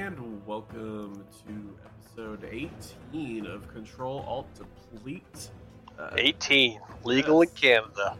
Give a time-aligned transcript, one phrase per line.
[0.00, 5.50] and welcome to episode 18 of Control Alt Deplete.
[5.98, 7.52] Uh, 18, legal yes.
[7.52, 8.16] in Canada.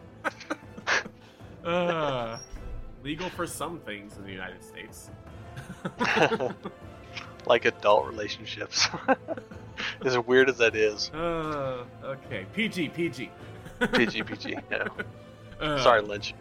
[1.64, 2.38] uh,
[3.02, 5.08] legal for some things in the United States.
[7.46, 8.86] like adult relationships.
[10.04, 11.10] as weird as that is.
[11.14, 13.30] Uh, okay, PG, PG.
[13.94, 14.56] PG, PG.
[14.70, 14.88] Yeah.
[15.58, 16.34] Uh, Sorry, Lynch.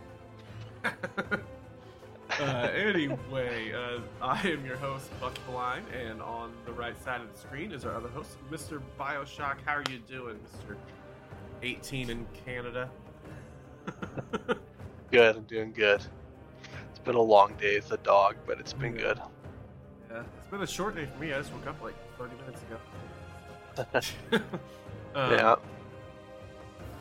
[2.40, 7.32] Uh, anyway, uh, I am your host, Buck Blind, and on the right side of
[7.34, 8.82] the screen is our other host, Mr.
[9.00, 9.58] Bioshock.
[9.66, 10.76] How are you doing, Mr.
[11.62, 12.90] 18 in Canada?
[15.12, 16.06] Good, I'm doing good.
[16.92, 19.02] It's been a long day as a dog, but it's been Yeah.
[19.02, 19.20] good.
[20.12, 21.34] Yeah, it's been a short day for me.
[21.34, 24.42] I just woke up like 30 minutes ago.
[25.16, 25.56] Um, yeah.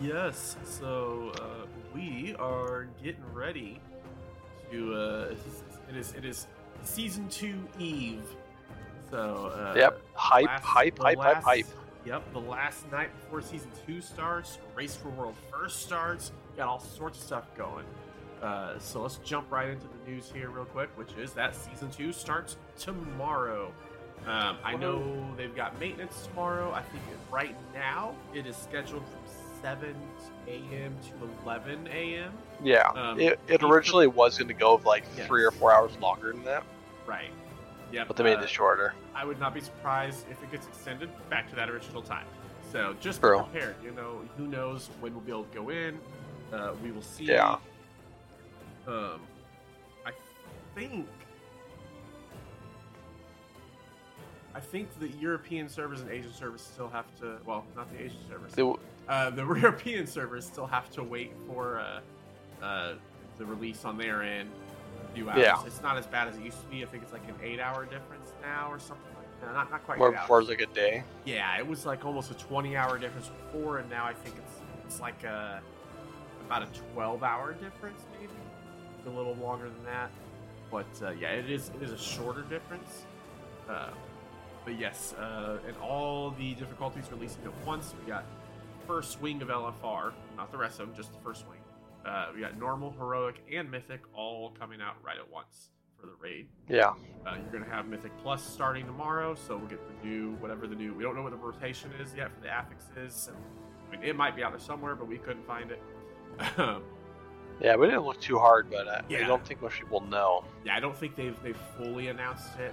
[0.01, 3.81] Yes, so uh, we are getting ready
[4.71, 4.95] to.
[4.95, 5.35] Uh,
[5.91, 6.47] it is it is
[6.85, 8.23] season two Eve.
[9.11, 10.01] So uh, Yep.
[10.15, 11.67] Hype, last- hype, the hype, hype, last- hype.
[12.05, 16.33] Yep, the last night before season two starts, Race for World First starts.
[16.57, 17.85] Got all sorts of stuff going.
[18.43, 21.91] Uh, so let's jump right into the news here, real quick, which is that season
[21.91, 23.73] two starts tomorrow.
[24.27, 25.03] Um, I know
[25.37, 26.73] they've got maintenance tomorrow.
[26.73, 29.18] I think it- right now it is scheduled from
[29.63, 29.95] 7
[30.47, 30.97] a.m.
[31.03, 32.33] to 11 a.m.
[32.63, 32.89] Yeah.
[32.95, 35.27] Um, it, it originally was going to go like Yes.
[35.27, 36.65] three or four hours longer than that,
[37.07, 37.31] Right.
[37.93, 38.05] Yeah.
[38.07, 38.95] but they made uh, it shorter.
[39.15, 42.27] I would not be surprised if it gets extended back to that original time.
[42.71, 43.39] So just True.
[43.39, 43.77] be prepared.
[43.83, 45.99] You know, who knows when we'll be able to go in.
[46.53, 47.25] Uh, we will see.
[47.25, 47.57] Yeah.
[48.87, 49.21] Um,
[50.07, 50.13] I
[50.75, 51.07] think.
[54.55, 57.37] I think the European servers and Asian servers still have to.
[57.47, 58.53] Well, not the Asian servers.
[58.53, 58.63] They
[59.09, 62.95] Uh, the European servers still have to wait for uh, uh,
[63.39, 64.51] the release on their end.
[65.05, 65.41] A few hours.
[65.41, 65.63] Yeah.
[65.67, 66.83] It's not as bad as it used to be.
[66.83, 69.55] I think it's like an eight-hour difference now or something like that.
[69.55, 69.99] Not, not quite.
[69.99, 71.03] More before like a day.
[71.25, 75.01] Yeah, it was like almost a 20-hour difference before, and now I think it's it's
[75.01, 75.63] like a
[76.47, 78.33] about a 12-hour difference, maybe
[78.99, 80.11] It's a little longer than that.
[80.71, 83.05] But uh, yeah, it is it is a shorter difference.
[83.69, 83.91] Uh,
[84.65, 87.95] but yes, uh, and all the difficulties releasing at once.
[88.01, 88.25] We got
[88.89, 91.61] first swing of LFR, not the rest of them, just the first swing.
[92.05, 96.13] Uh, we got normal, heroic, and mythic all coming out right at once for the
[96.21, 96.49] raid.
[96.69, 96.91] Yeah.
[97.27, 100.67] Uh, you're going to have Mythic Plus starting tomorrow, so we'll get the new, whatever
[100.67, 103.29] the new, we don't know what the rotation is yet for the affixes.
[103.89, 105.83] I mean, it might be out there somewhere, but we couldn't find it.
[106.59, 106.83] Um,
[107.61, 109.25] Yeah, we didn't look too hard, but I, Yeah.
[109.25, 110.45] I don't think most people know.
[110.65, 112.73] yeah, I don't think they've they've fully announced it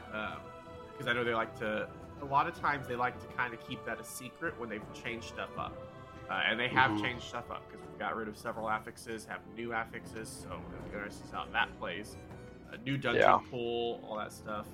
[0.91, 1.89] because I know they like to.
[2.21, 4.83] A lot of times they like to kind of keep that a secret when they've
[4.93, 5.75] changed stuff up,
[6.29, 7.01] uh, and they have Mhm.
[7.01, 10.85] changed stuff up because we've got rid of several affixes, have new affixes, so be
[10.85, 12.17] interesting to see how that plays.
[12.71, 13.39] A new dungeon Yeah.
[13.49, 14.67] pool, all that stuff.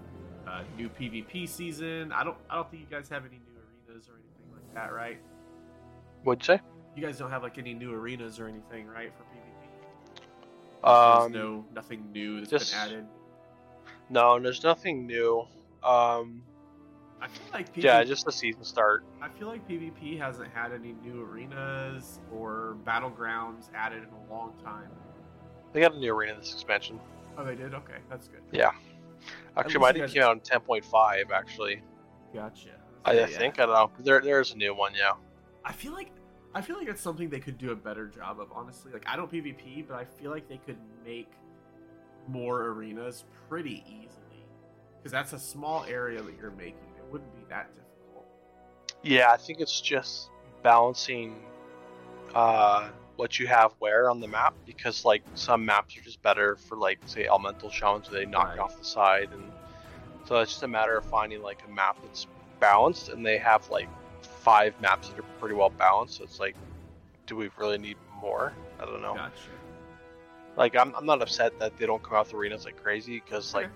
[0.48, 2.12] Uh, new PvP season.
[2.12, 3.54] I don't I don't think you guys have any new
[3.90, 5.20] arenas or anything like that, right?
[6.24, 6.62] What'd you say?
[6.96, 10.88] You guys don't have like any new arenas or anything, right, for PvP?
[10.88, 13.08] Um, There's no nothing new that's just- been added.
[14.10, 15.48] no, there's nothing new.
[15.84, 16.44] Um,
[17.22, 19.04] I feel like PvP yeah, just the season start.
[19.22, 24.54] I feel like PvP hasn't had any new arenas or battlegrounds added in a long
[24.64, 24.90] time.
[25.72, 27.00] They got a new arena this expansion.
[27.38, 27.74] Oh, they did.
[27.74, 28.42] Okay, that's good.
[28.52, 28.72] Yeah.
[29.56, 31.32] Actually, you thing came out in 10.5.
[31.32, 31.82] Actually,
[32.34, 32.70] Gotcha.
[33.06, 33.38] I, Yeah, I yeah.
[33.38, 33.92] think I don't know.
[34.04, 34.94] There, there's a new one.
[34.96, 35.12] Yeah.
[35.64, 36.12] I feel like
[36.54, 38.52] I feel like it's something they could do a better job of.
[38.52, 41.32] Honestly, like I don't PvP, but I feel like they could make
[42.28, 44.46] more arenas pretty easily
[44.98, 46.91] because that's a small area that you're making.
[47.12, 48.26] Wouldn't be that difficult.
[49.04, 50.30] Yeah, I think it's just
[50.64, 51.44] balancing
[52.34, 56.56] uh, what you have where on the map because like some maps are just better
[56.56, 58.60] for like say elemental shamans where they knock Right.
[58.60, 59.52] off the side and
[60.26, 62.28] so it's just a matter of finding like a map that's
[62.60, 63.90] balanced and they have like
[64.22, 66.56] five maps that are pretty well balanced so it's like
[67.28, 69.34] do we really need more i don't know Gotcha.
[70.56, 73.54] like I'm, I'm not upset that they don't come out with arenas like crazy because
[73.54, 73.74] like Okay.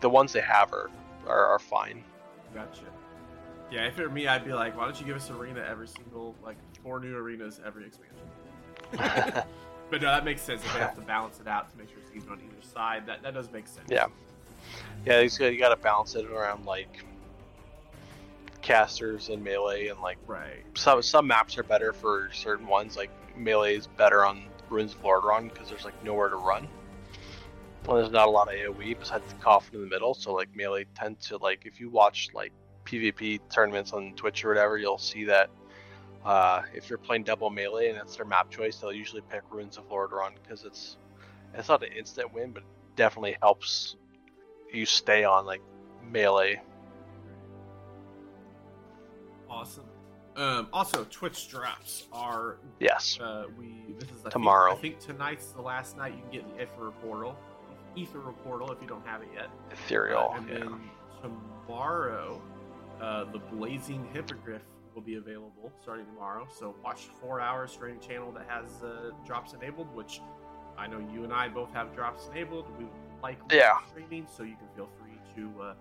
[0.00, 0.90] the ones they have are
[1.26, 2.04] are, are fine
[2.54, 2.82] Gotcha.
[3.70, 5.88] Yeah, if it were me, I'd be like, why don't you give us arena every
[5.88, 9.42] single like four new arenas every expansion?
[9.88, 10.64] But no, that makes sense.
[10.64, 13.06] If they have to balance it out to make sure it's even on either side,
[13.06, 13.86] that that does make sense.
[13.88, 14.06] Yeah.
[15.04, 17.04] Yeah, you gotta balance it around like
[18.62, 20.64] casters and melee, and like Right.
[20.74, 22.96] some some maps are better for certain ones.
[22.96, 26.66] Like melee is better on Ruins of Lordaeron because there's like nowhere to run.
[27.86, 30.48] Well, there's not a lot of AOE besides the coffin in the middle, so like
[30.56, 32.52] melee tend to like if you watch like
[32.84, 35.50] PvP tournaments on Twitch or whatever, you'll see that
[36.24, 39.76] uh, if you're playing double melee and it's their map choice, they'll usually pick Ruins
[39.78, 40.96] of Lordaeron because it's
[41.54, 43.94] it's not an instant win, but it definitely helps
[44.72, 45.62] you stay on like
[46.10, 46.60] melee.
[49.48, 49.84] Awesome.
[50.34, 53.18] Um, also, Twitch drops are Yes.
[53.20, 54.74] uh, we this is I Tomorrow.
[54.74, 57.36] Think, I think tonight's the last night you can get the Ethereal portal,
[57.96, 59.48] Ethereal portal if you don't have it yet.
[59.70, 60.32] Ethereal.
[60.34, 60.58] Uh, and yeah.
[60.58, 60.80] then
[61.22, 62.40] tomorrow,
[63.00, 64.62] uh, the Blazing Hippogriff
[64.94, 66.46] will be available starting tomorrow.
[66.58, 70.20] So watch four hours streaming channel that has uh, drops enabled, which
[70.78, 72.66] I know you and I both have drops enabled.
[72.78, 72.86] We
[73.22, 73.78] like Yeah.
[73.88, 75.74] streaming, so you can feel free to uh,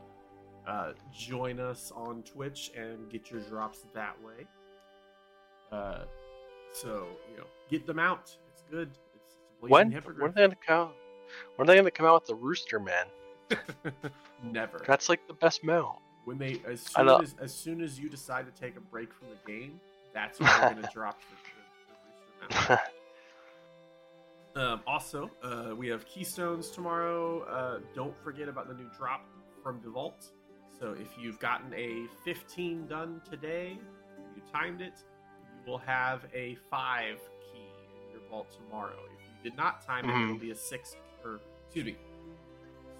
[0.67, 4.45] uh, join us on Twitch and get your drops that way.
[5.71, 6.03] Uh,
[6.73, 8.35] so you know, get them out.
[8.51, 8.89] It's good.
[8.89, 9.91] It's, it's a Blazing When?
[10.17, 10.91] When are they gonna come?
[11.55, 13.05] When are they gonna come out with the Rooster Man?
[14.43, 14.83] Never.
[14.87, 15.99] That's like the best mount.
[16.25, 19.27] When they as soon as as soon as you decide to take a break from
[19.29, 19.79] the game,
[20.13, 22.79] that's when they're gonna drop the, the, the booster mount.
[24.55, 27.41] Um, also, uh, we have keystones tomorrow.
[27.41, 29.25] Uh, don't forget about the new drop
[29.61, 30.31] from the vault.
[30.79, 33.77] So if you've gotten a 15 done today,
[34.33, 34.93] you timed it,
[35.65, 37.17] you will have a five
[37.51, 37.67] key
[38.05, 38.95] in your vault tomorrow.
[39.19, 40.23] If you did not time it, Mhm.
[40.23, 41.95] it'll be a six or excuse me,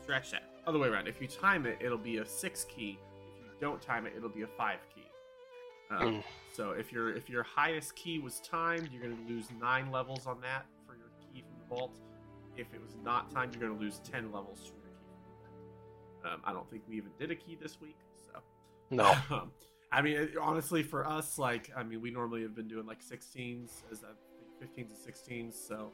[0.02, 1.08] stretch that other way around.
[1.08, 2.98] If you time it, it'll be a six key.
[3.40, 5.02] If you don't time it, it'll be a five key.
[5.92, 6.24] Um, Mm.
[6.56, 10.26] So if your if your highest key was timed, you're going to lose nine levels
[10.26, 12.00] on that for your key from the vault.
[12.58, 15.14] If it was not timed, you're going to lose ten levels from your key
[15.44, 15.44] from
[16.24, 16.34] the vault.
[16.36, 18.40] Um, I don't think we even did a key this week, so
[18.90, 19.14] No.
[19.30, 19.52] um,
[19.92, 23.02] I mean, it- honestly, for us, like, I mean, we normally have been doing like
[23.04, 24.08] 16s, as I
[24.60, 25.54] think 15s and 16s.
[25.68, 25.92] So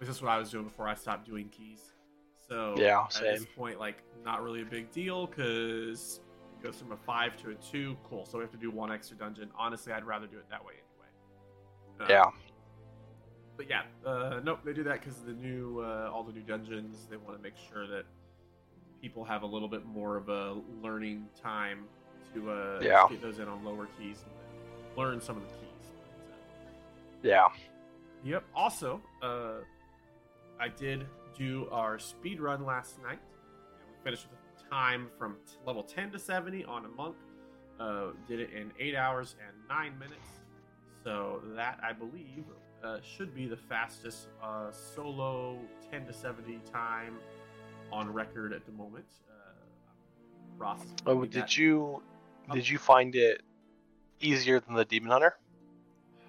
[0.00, 1.92] this is what I was doing before I stopped doing keys.
[2.48, 6.20] So Yeah, at this point, like, not really a big deal because
[6.58, 7.96] it goes from a five to a two.
[8.08, 8.24] Cool.
[8.26, 9.50] So we have to do one extra dungeon.
[9.58, 11.08] Honestly, I'd rather do it that way anyway.
[12.00, 12.30] Um, Yeah.
[13.56, 17.06] but yeah, uh, nope, they do that because the new, uh, all the new dungeons.
[17.10, 18.04] They want to make sure that
[19.02, 21.84] people have a little bit more of a learning time
[22.34, 23.06] to uh, Yeah.
[23.08, 25.92] get those in on lower keys and learn some of the keys.
[27.22, 27.48] Yeah.
[28.24, 28.44] Yep.
[28.54, 29.58] Also, uh,
[30.60, 31.06] I did
[31.36, 33.20] do our speed run last night.
[33.80, 37.16] And we finished with a time from t- level 10 to 70 on a monk.
[37.78, 40.28] Uh, did it in eight hours and nine minutes.
[41.04, 42.44] So that I believe
[42.82, 45.58] uh, should be the fastest uh, solo
[45.90, 47.18] 10 to 70 time
[47.92, 49.04] on record at the moment.
[49.28, 49.52] Uh,
[50.56, 50.80] Ross.
[51.06, 51.30] Oh, that.
[51.30, 52.02] did you
[52.52, 53.42] did you find it
[54.20, 55.36] easier than the Demon Hunter?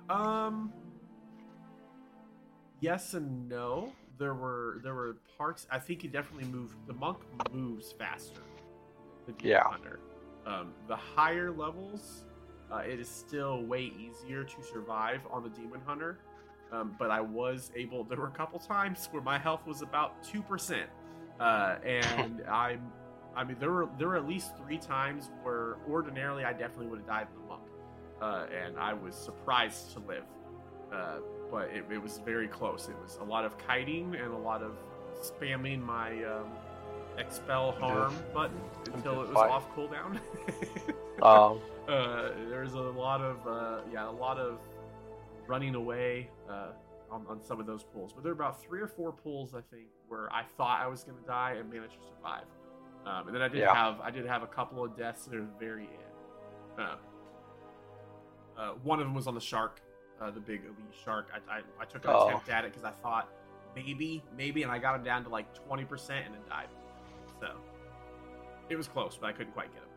[0.09, 0.73] Um.
[2.79, 3.93] Yes and no.
[4.17, 5.67] There were there were parts.
[5.71, 6.75] I think he definitely moved.
[6.87, 7.19] The monk
[7.51, 8.41] moves faster.
[9.41, 9.63] Yeah.
[9.63, 9.99] Hunter.
[10.45, 12.23] Um, the higher levels,
[12.71, 16.19] uh, it is still way easier to survive on the demon hunter.
[16.71, 18.03] Um, but I was able.
[18.03, 20.89] There were a couple times where my health was about two percent,
[21.39, 22.91] uh, and I'm.
[23.35, 26.99] I mean, there were there were at least three times where ordinarily I definitely would
[26.99, 27.61] have died in the monk,
[28.21, 30.23] uh, and I was surprised to live.
[31.51, 32.89] But it, it was very close.
[32.89, 34.77] It was a lot of kiting and a lot of
[35.21, 36.47] spamming my um,
[37.17, 38.59] expel harm button
[38.93, 39.49] until it was Fine.
[39.51, 40.19] off cooldown.
[41.19, 44.59] Um, uh, there's a lot of uh, yeah, a lot of
[45.47, 46.67] running away uh,
[47.09, 48.13] on, on some of those pools.
[48.13, 51.03] But there are about three or four pools I think where I thought I was
[51.03, 52.43] going to die and managed to survive.
[53.07, 53.73] Um, and then I did Yeah.
[53.73, 56.77] have I did have a couple of deaths near the very end.
[56.77, 56.95] Uh,
[58.61, 59.81] uh, one of them was on the shark,
[60.21, 61.27] uh, the big elite shark.
[61.33, 62.27] I, I, I took an Oh.
[62.27, 63.29] attempt at it because I thought
[63.75, 66.67] maybe maybe, and I got him down to like twenty percent and then died.
[67.39, 67.51] So
[68.69, 69.89] it was close, but I couldn't quite get him.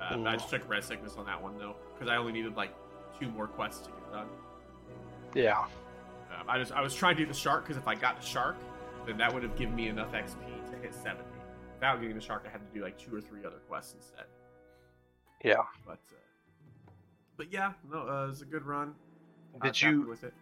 [0.00, 2.54] Uh, but I just took rez sickness on that one though, because I only needed
[2.56, 2.74] like
[3.18, 4.26] two more quests to get done.
[5.34, 5.58] yeah.
[6.38, 8.26] Um, I just I was trying to do the shark because if I got the
[8.26, 8.56] shark,
[9.06, 11.22] then that would have given me enough XP to hit seventy.
[11.74, 14.24] Without getting the shark, I had to do like two or three other quests instead.
[15.44, 15.56] Yeah.
[15.86, 16.16] But uh,
[17.36, 18.94] but yeah, no, uh, it was a good run.
[19.60, 20.34] I Did you- with it?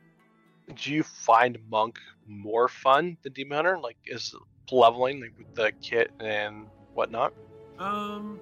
[0.77, 3.79] Do you find Monk more fun than Demon Hunter?
[3.79, 4.35] Like, is
[4.73, 7.35] leveling like with the kit and whatnot?
[7.79, 8.41] Um,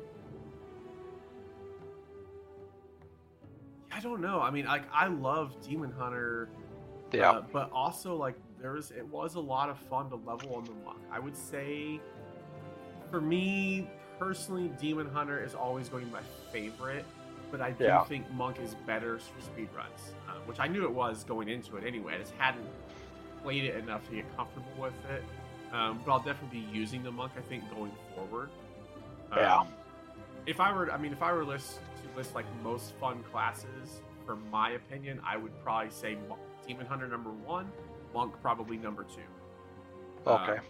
[3.90, 4.40] I don't know.
[4.40, 6.48] I mean, like I love Demon Hunter.
[7.12, 7.30] Yeah.
[7.30, 10.64] Uh, but also, like, there was it was a lot of fun to level on
[10.64, 10.98] the monk.
[11.10, 12.00] I would say,
[13.10, 17.04] for me personally, Demon Hunter is always going to be my favorite.
[17.52, 18.02] But I do Yeah.
[18.04, 21.76] think Monk is better for speed runs, uh, which I knew it was going into
[21.76, 22.14] it anyway.
[22.14, 22.66] I just hadn't
[23.42, 25.22] played it enough to get comfortable with it.
[25.72, 27.32] Um, but I'll definitely be using the Monk.
[27.36, 28.50] I think going forward.
[29.36, 29.58] Yeah.
[29.60, 29.68] Um,
[30.46, 34.00] if I were, I mean, if I were list to list like most fun classes,
[34.26, 37.70] for my opinion, I would probably say Mo- Demon Hunter number one,
[38.14, 39.22] Monk probably number two.
[40.26, 40.58] Okay.
[40.58, 40.64] Um,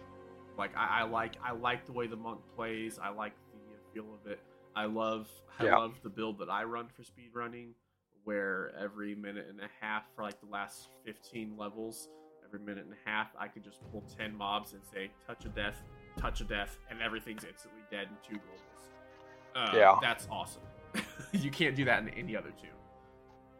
[0.57, 2.99] Like I, I like I like the way the monk plays.
[3.01, 4.39] I like the feel of it.
[4.75, 5.77] I love I Yeah.
[5.77, 7.75] love the build that I run for speed running,
[8.23, 12.09] where every minute and a half for like the last 15 levels,
[12.43, 15.53] every minute and a half, I could just pull 10 mobs and say touch of
[15.53, 15.79] death,
[16.17, 19.73] touch of death, and everything's instantly dead in two globals.
[19.73, 19.99] Uh, Yeah.
[20.01, 20.63] that's awesome.
[21.33, 22.67] you can't do that in any other two.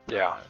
[0.07, 0.29] Yeah.
[0.29, 0.43] Uh,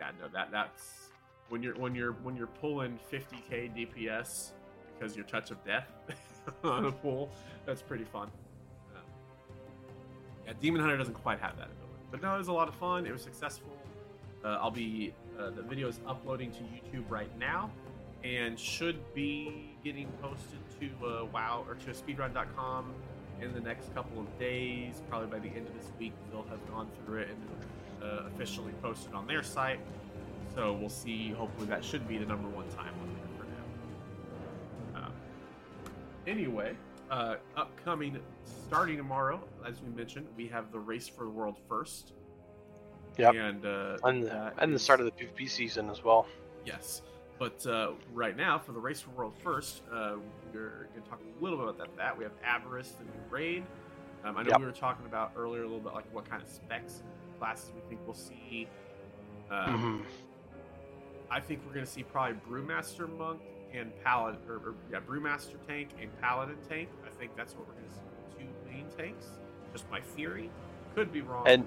[0.00, 1.10] yeah, no, that that's
[1.50, 4.52] when you're when you're when you're pulling 50k DPS
[4.98, 5.88] because you're touch of death
[6.64, 7.30] on a pull.
[7.66, 8.30] That's pretty fun.
[10.50, 12.74] Yeah, Demon Hunter doesn't quite have that ability, but no, it was a lot of
[12.74, 13.06] fun.
[13.06, 13.70] It was successful.
[14.44, 17.70] Uh, I'll be uh, the video is uploading to YouTube right now,
[18.24, 22.92] and should be getting posted to uh, WoW or to speedrun.com
[23.40, 25.02] in the next couple of days.
[25.08, 28.72] Probably by the end of this week, they'll have gone through it and uh, officially
[28.82, 29.78] posted on their site.
[30.56, 31.30] So we'll see.
[31.30, 35.06] Hopefully, that should be the number one time on there for now.
[35.06, 35.12] Um,
[36.26, 36.74] anyway,
[37.10, 42.12] uh, upcoming starting tomorrow, as we mentioned, we have the race for the world first.
[43.18, 43.34] Yep.
[43.34, 46.26] And uh, And that and the start of the PvP season as well.
[46.64, 47.02] Yes.
[47.38, 50.16] But uh, right now, for the Race for World First, uh,
[50.52, 51.96] we're going to talk a little bit about that.
[51.96, 52.18] that.
[52.18, 53.64] We have Aberrus, the new raid.
[54.24, 54.60] Um, I know Yep.
[54.60, 57.72] we were talking about earlier a little bit like what kind of specs and classes
[57.74, 58.68] we think we'll see.
[59.50, 60.02] Uh, Mhm.
[61.30, 63.40] I think we're going to see probably Brewmaster Monk
[63.74, 66.88] and Paladin, or, or yeah, Brewmaster Tank and Paladin Tank.
[67.06, 68.44] I think that's what we're going to see.
[68.44, 69.26] Two main tanks.
[69.72, 70.50] Just my theory.
[70.94, 71.46] Could be wrong.
[71.46, 71.66] And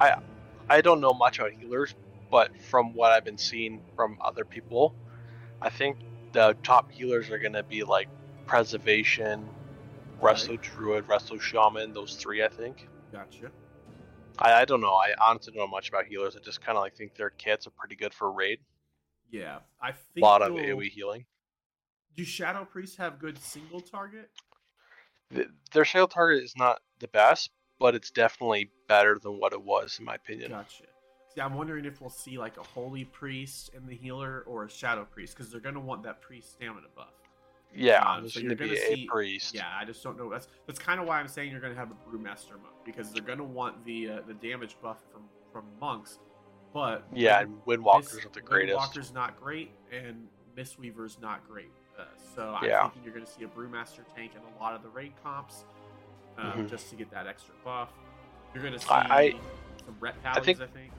[0.00, 0.16] I
[0.68, 1.94] I don't know much about healers,
[2.30, 4.94] but from what I've been seeing from other people,
[5.62, 5.98] I think
[6.32, 8.08] the top healers are gonna be like
[8.46, 9.48] preservation,
[10.20, 12.88] resto druid, resto shaman, those three I think.
[13.12, 13.50] gotcha.
[14.38, 14.94] I, I don't know.
[14.94, 16.34] I honestly don't know much about healers.
[16.36, 18.58] I just kind of like think their kits are pretty good for raid.
[19.30, 21.24] Yeah, I think a lot of AoE healing.
[22.16, 24.30] Do Shadow Priests have good single target?
[25.32, 29.62] Th- Their sale target is not the best, but it's definitely better than what it
[29.62, 30.50] was in my opinion.
[30.50, 30.84] Gotcha.
[31.32, 34.70] See, I'm wondering if we'll see like a holy priest in the healer or a
[34.70, 37.12] shadow priest because they're gonna want that priest stamina buff.
[37.72, 39.54] Yeah, Um, so going you're gonna a see- priest.
[39.54, 40.28] Yeah, I just don't know.
[40.28, 43.22] That's that's kind of why I'm saying you're gonna have a brewmaster monk because they're
[43.22, 45.22] gonna want the uh, the damage buff from
[45.52, 46.18] from monks,
[46.72, 48.78] but Yeah, and Windwalker's Miss- not the greatest.
[48.78, 51.70] Windwalker's not great, and Mistweaver's not great.
[51.98, 52.82] Uh, so I'm Yeah.
[52.84, 55.64] thinking you're going to see a Brewmaster tank in a lot of the raid comps,
[56.38, 56.68] um, Mhm.
[56.70, 57.90] just to get that extra buff.
[58.54, 59.30] You're going to see I- I-
[59.84, 60.92] some ret I paladins, think- I think.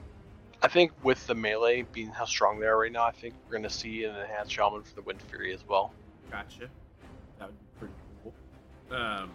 [0.63, 3.51] I think with the melee being how strong they are right now, I think we're
[3.51, 5.92] going to see an enhanced shaman for the Wind Fury as well.
[6.30, 6.70] Gotcha.
[7.40, 8.96] That would be pretty cool.
[8.96, 9.32] Um,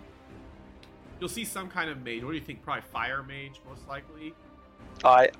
[1.18, 2.22] you'll see some kind of mage.
[2.22, 2.62] What do you think?
[2.62, 4.34] Probably fire mage, most likely,
[5.04, 5.30] I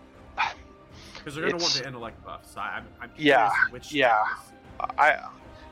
[1.14, 2.50] because they're going to want the intellect buff.
[2.52, 4.24] So I'm, I'm Yeah, which yeah.
[4.98, 5.18] I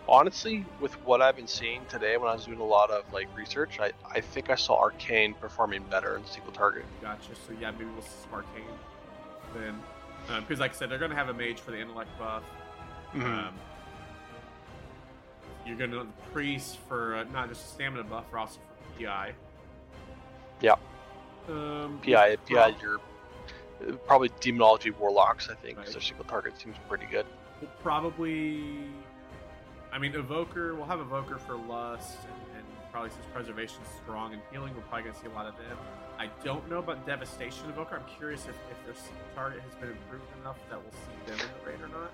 [0.09, 3.29] honestly, with what I've been seeing today when I was doing a lot of like
[3.37, 6.85] research, I, I think I saw Arcane performing better in single target.
[7.01, 7.35] Gotcha.
[7.47, 8.65] So yeah, maybe we'll see some arcane
[9.55, 9.81] then,
[10.41, 12.43] because like I said, they're gonna have a mage for the intellect buff.
[13.15, 13.25] Mhm.
[13.25, 13.55] Um,
[15.65, 19.33] you're gonna the priest for uh, not just stamina buff, but also for PI.
[20.61, 20.75] Yeah.
[21.49, 22.97] Um, PI, PI, uh,
[24.07, 25.49] probably demonology warlocks.
[25.51, 25.93] I think 'cause Right.
[25.95, 27.27] their single target seems pretty good.
[27.61, 28.65] we'll probably.
[29.93, 30.75] I mean, evoker.
[30.75, 34.83] We'll have evoker for lust, and, and probably since Preservation is strong and healing, we're
[34.83, 35.77] probably gonna see a lot of them.
[36.19, 37.97] I don't know about devastation evoker.
[37.97, 41.39] I'm curious if, if their single target has been improved enough that we'll see them
[41.41, 42.11] in the raid or not.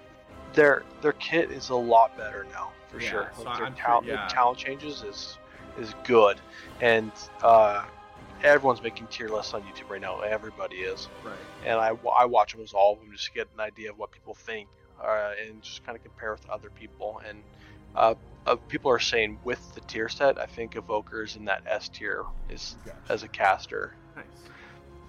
[0.53, 3.33] Their their kit is a lot better now for Yeah, sure.
[3.37, 4.17] so Like, their I'm talent, yeah.
[4.17, 5.39] their talent changes is
[5.79, 6.39] is good,
[6.83, 7.13] and
[7.43, 7.85] uh,
[8.43, 10.21] everyone's making tier lists on YouTube right now.
[10.21, 11.09] Everybody is.
[11.25, 11.35] Right.
[11.65, 14.11] and I, I watch almost all of them just to get an idea of what
[14.11, 14.69] people think
[15.03, 17.21] uh, and just kind of compare with other people.
[17.29, 17.43] And
[17.97, 18.15] uh,
[18.47, 22.25] uh, people are saying with the tier set, I think Evoker's in that S tier
[22.49, 22.99] is Gotcha.
[23.09, 23.95] as a caster.
[24.17, 24.25] Nice.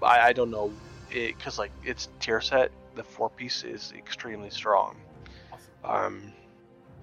[0.02, 0.72] I, I don't know
[1.10, 4.96] because like it's tier set, the four piece is extremely strong.
[5.52, 6.14] Awesome.
[6.14, 6.32] Um,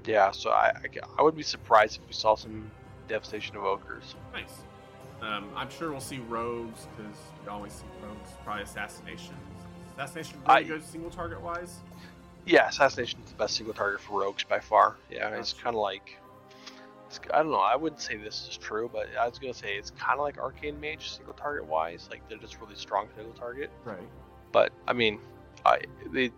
[0.05, 2.71] yeah, so I, I I would be surprised if we saw some
[3.07, 4.15] devastation evokers.
[4.33, 4.61] Nice.
[5.21, 8.31] Um, I'm sure we'll see rogues because we always see rogues.
[8.43, 9.35] Probably assassination.
[9.97, 11.79] Assassination really I- good single target wise.
[12.45, 14.95] Yeah, assassination is the best single target for rogues by far.
[15.11, 16.17] Yeah, it's kind of like
[17.07, 17.59] it's, I don't know.
[17.59, 20.37] I wouldn't say this is true, but I was gonna say it's kind of like
[20.37, 22.07] arcane mage single target wise.
[22.09, 23.69] Like they're just really strong single target.
[23.83, 23.97] Right.
[24.51, 25.19] But I mean,
[25.65, 26.31] I they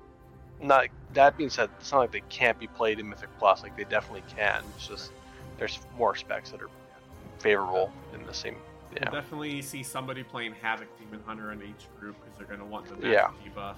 [0.61, 3.63] not that being said, it's not like they can't be played in Mythic Plus.
[3.63, 4.63] Like they definitely can.
[4.75, 5.11] It's just
[5.57, 6.69] there's more specs that are
[7.39, 8.55] favorable in the same.
[8.93, 9.10] Yeah.
[9.12, 12.65] We'll definitely see somebody playing Havoc Demon Hunter in each group because they're going to
[12.65, 13.31] want the magic Yeah.
[13.53, 13.75] debuff.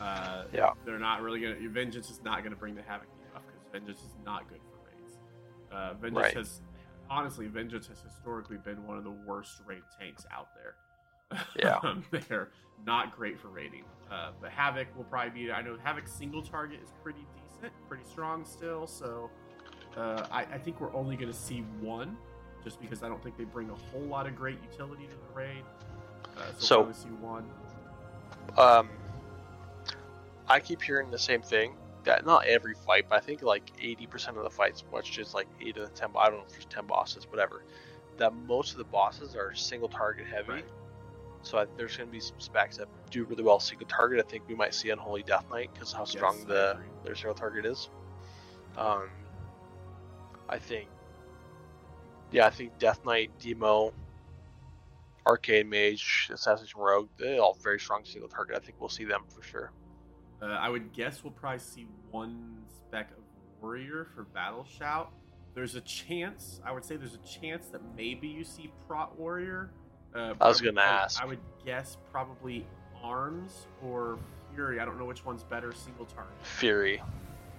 [0.00, 0.72] Uh, Yeah.
[0.84, 1.68] They're not really going to.
[1.68, 4.90] Vengeance is not going to bring the Havoc debuff because Vengeance is not good for
[4.90, 5.18] raids.
[5.70, 6.36] Uh, Vengeance Right.
[6.36, 6.60] has
[7.08, 10.74] honestly, Vengeance has historically been one of the worst raid tanks out there.
[11.56, 11.80] Yeah.
[12.28, 12.50] they're
[12.86, 13.84] not great for raiding.
[14.10, 15.52] Uh, but Havoc will probably be.
[15.52, 18.86] I know Havoc's single target is pretty decent, pretty strong still.
[18.86, 19.30] So
[19.96, 22.16] uh, I, I think we're only going to see one,
[22.66, 25.38] just because I don't think they bring a whole lot of great utility to the
[25.38, 25.62] raid.
[26.36, 27.48] Uh, so, So- see one.
[28.58, 28.88] Um,
[30.48, 31.76] I keep hearing the same thing.
[32.02, 35.32] That not every fight, but I think like eighty percent of the fights, which is
[35.34, 36.10] like eight of the ten.
[36.16, 37.62] I don't know if there's ten bosses, whatever.
[38.16, 40.48] That most of the bosses are single target heavy.
[40.50, 40.64] Right.
[41.42, 44.24] So I, there's going to be some specs that do really well single target.
[44.24, 47.34] I think we might see Unholy Death Knight because how strong Yes, the their single
[47.34, 47.90] target is.
[48.76, 49.08] Um,
[50.48, 50.88] I think,
[52.36, 53.94] yeah, I think Death Knight, Demo,
[55.24, 58.56] Arcane Mage, Assassination Rogue, they're all very strong single target.
[58.56, 59.72] I think we'll see them for sure.
[60.42, 63.24] Uh, I would guess we'll probably see one spec of
[63.62, 65.12] warrior for battle shout.
[65.54, 66.60] There's a chance.
[66.62, 69.70] I would say there's a chance that maybe you see prot warrior.
[70.14, 71.22] Uh, I was gonna ask.
[71.22, 72.66] I would guess probably
[73.02, 74.18] arms or
[74.54, 74.78] fury.
[74.78, 76.34] I don't know which one's better single target.
[76.42, 77.02] Fury.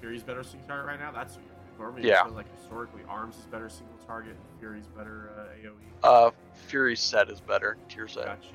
[0.02, 1.12] Fury's better single target right now.
[1.12, 1.40] That's
[1.80, 2.24] normally Yeah.
[2.24, 4.32] like historically arms is better single target.
[4.32, 5.72] and Fury's better uh, AOE.
[6.04, 6.32] Uh,
[6.68, 7.78] Fury's set is better.
[7.90, 8.26] Tier set.
[8.26, 8.48] Gotcha.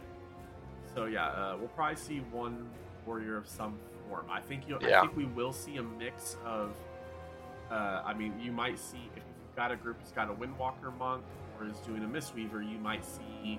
[0.95, 2.69] So yeah, uh, we'll probably see one
[3.07, 4.27] warrior of some form.
[4.31, 4.79] I think you.
[4.81, 4.99] Yeah.
[4.99, 6.75] I think we will see a mix of.
[7.71, 10.97] Uh, I mean, you might see if you've got a group that's got a Windwalker
[10.99, 11.23] monk
[11.59, 13.59] or is doing a Mistweaver, you might see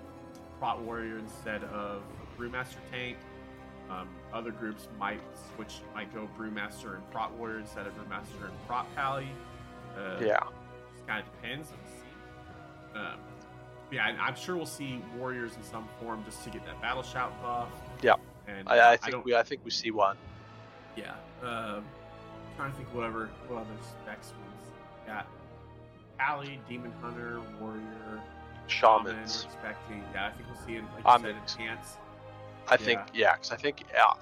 [0.59, 2.03] Prot Warrior instead of
[2.37, 3.17] Brewmaster tank.
[3.89, 5.19] Um, other groups might
[5.55, 9.27] switch, might go Brewmaster and Prot Warrior instead of Brewmaster and Prot Pally.
[9.97, 10.39] Uh, Yeah.
[10.93, 11.69] just kind of depends.
[12.95, 13.17] Um,
[13.91, 17.31] yeah, I'm sure we'll see warriors in some form just to get that battle shout
[17.41, 17.69] buff.
[18.01, 18.15] Yeah.
[18.47, 19.25] and I, I think don't.
[19.25, 20.17] we I think we see one.
[20.95, 21.83] yeah, um,
[22.57, 24.33] trying to think whatever what other specs
[25.05, 25.27] we got.
[26.17, 28.21] Pally, Demon Hunter, Warrior,
[28.67, 29.45] Shaman, Shamans.
[29.47, 30.03] we're expecting.
[30.13, 31.97] Yeah, I think we'll see it like you said, enhance.
[32.67, 34.13] I think yeah, because I think yeah,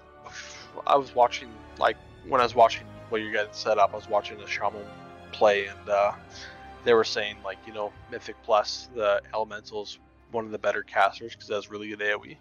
[0.87, 4.07] I was watching like when I was watching what you guys set up, I was
[4.09, 4.85] watching the shaman
[5.31, 6.13] play, and uh,
[6.83, 9.99] they were saying like you know Mythic Plus the Elemental's
[10.31, 12.37] one of the better casters because that's really good AOE,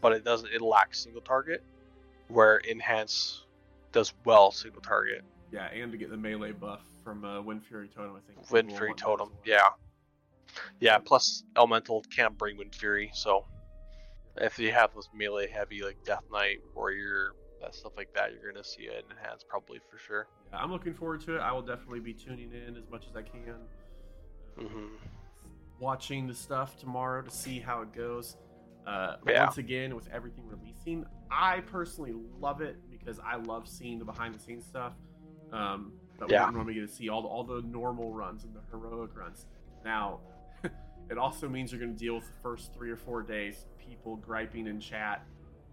[0.00, 1.62] but it doesn't it lacks single target,
[2.28, 3.44] where Enhance
[3.92, 5.24] does well single target.
[5.52, 8.50] Yeah, and to get the melee buff from uh, Wind Fury Totem, I think.
[8.50, 9.68] Wind Fury want that as Totem, yeah,
[10.80, 10.98] yeah.
[10.98, 13.44] Plus Elemental can't bring Wind Fury, so
[14.36, 18.52] if you have those melee heavy like Death Knight, Warrior, that stuff like that, you're
[18.52, 20.26] gonna see it enhance probably for sure.
[20.52, 21.40] Yeah, I'm looking forward to it.
[21.40, 23.54] I will definitely be tuning in as much as I can.
[24.58, 24.86] hmm
[25.78, 28.36] watching the stuff tomorrow to see how it goes.
[28.86, 29.44] Uh, Yeah.
[29.44, 34.34] Once again, with everything releasing, I personally love it because I love seeing the behind
[34.34, 34.92] the scenes stuff.
[35.52, 36.40] Um, but we Yeah.
[36.44, 39.46] don't normally get to see all the, all the normal runs and the heroic runs.
[39.82, 40.20] Now,
[41.10, 44.16] it also means you're going to deal with the first three or four days people
[44.16, 45.24] griping in chat.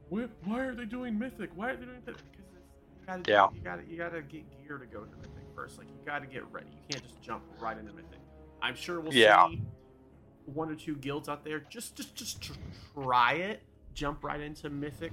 [0.09, 1.49] Why, why are they doing mythic?
[1.55, 2.23] Why are they doing mythic?
[2.31, 2.45] Because
[3.01, 3.47] you gotta, Yeah.
[3.53, 5.77] you gotta, you gotta get gear to go to mythic first.
[5.77, 6.67] Like you gotta get ready.
[6.71, 8.19] You can't just jump right into mythic.
[8.61, 9.47] I'm sure we'll Yeah.
[9.49, 9.61] see
[10.45, 11.59] one or two guilds out there.
[11.69, 12.49] Just, just, just
[12.93, 13.61] try it.
[13.93, 15.11] Jump right into mythic.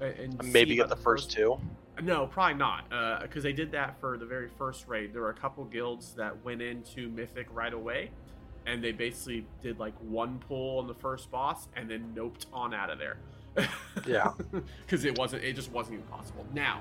[0.00, 1.58] uh, And Maybe get the first two.
[2.00, 2.88] no, probably not,
[3.22, 5.12] because they did that for the very first raid.
[5.12, 8.12] There were a couple guilds that went into Mythic right away,
[8.66, 12.72] and they basically did like one pull on the first boss and then noped on
[12.72, 13.16] out of there.
[14.06, 14.32] Yeah.
[14.86, 16.46] because it wasn't, it just wasn't even possible.
[16.54, 16.80] Now,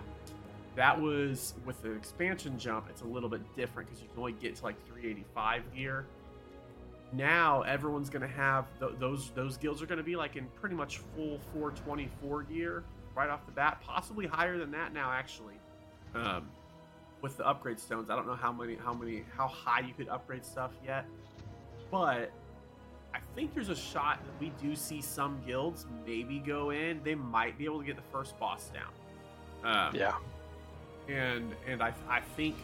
[0.76, 2.86] that was with the expansion jump.
[2.90, 6.06] It's a little bit different because you can only get to like 385 gear.
[7.14, 11.00] Now everyone's gonna have th- those those guilds are gonna be like in pretty much
[11.16, 12.84] full 424 gear
[13.16, 15.56] right off the bat, possibly higher than that now actually.
[16.14, 16.48] Um,
[17.22, 20.10] with the upgrade stones, I don't know how many how many how high you could
[20.10, 21.06] upgrade stuff yet,
[21.90, 22.32] but
[23.18, 27.02] I think there's a shot that we do see some guilds maybe go in.
[27.04, 28.92] They might be able to get the first boss down.
[29.90, 30.16] Um, Yeah.
[31.10, 32.56] and and I I think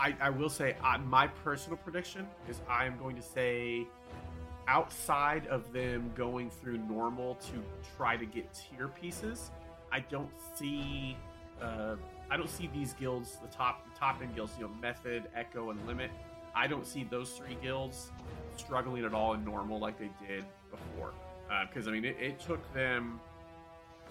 [0.00, 3.86] I I will say uh, my personal prediction is I am going to say
[4.68, 7.62] outside of them going through normal to
[7.96, 9.50] try to get tier pieces,
[9.90, 11.16] I don't see
[11.60, 11.96] uh,
[12.30, 15.70] I don't see these guilds the top the top end guilds you know Method, Echo,
[15.70, 16.10] and Limit.
[16.54, 18.12] I don't see those three guilds
[18.64, 21.12] struggling at all in normal like they did before.
[21.68, 23.20] Because I mean, it, it took them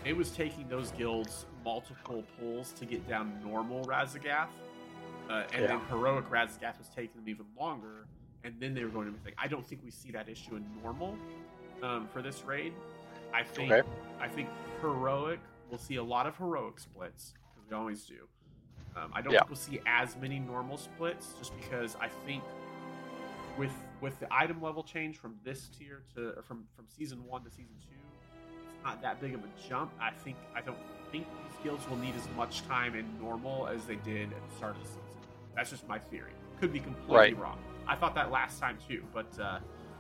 [0.06, 4.48] it was taking those guilds multiple pulls to get down normal Raszageth,
[5.30, 8.08] uh, and then heroic Raszageth was taking them even longer,
[8.44, 10.56] and then they were going to be like, I don't think we see that issue
[10.56, 11.16] in normal
[11.84, 12.74] um, for this raid.
[13.34, 13.88] I think Okay.
[14.20, 14.50] I think
[14.82, 18.28] heroic we'll see a lot of heroic splits because we always do.
[18.96, 19.40] Um, I don't Yeah.
[19.40, 22.44] think we'll see as many normal splits just because I think
[23.58, 27.50] with with the item level change from this tier to from from season one to
[27.50, 27.96] season two,
[28.66, 29.92] it's not that big of a jump.
[30.02, 30.78] I think I don't
[31.12, 34.56] think these guilds will need as much time in normal as they did at the
[34.58, 35.02] start of the season.
[35.56, 36.32] That's just my theory.
[36.60, 37.38] Could be completely Right.
[37.38, 37.60] wrong.
[37.88, 39.60] I thought that last time too, but uh, uh,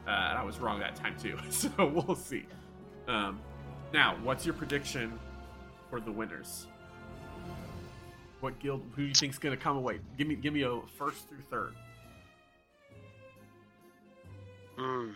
[0.09, 1.37] and I was wrong that time too.
[1.51, 2.45] So we'll see.
[3.07, 3.39] Um,
[3.93, 5.19] now, what's your prediction
[5.89, 6.67] for the winners?
[8.39, 8.81] What guild?
[8.95, 9.99] Who do you think's gonna come away?
[10.17, 11.73] Give me, give me a first through third.
[14.77, 15.13] Mm.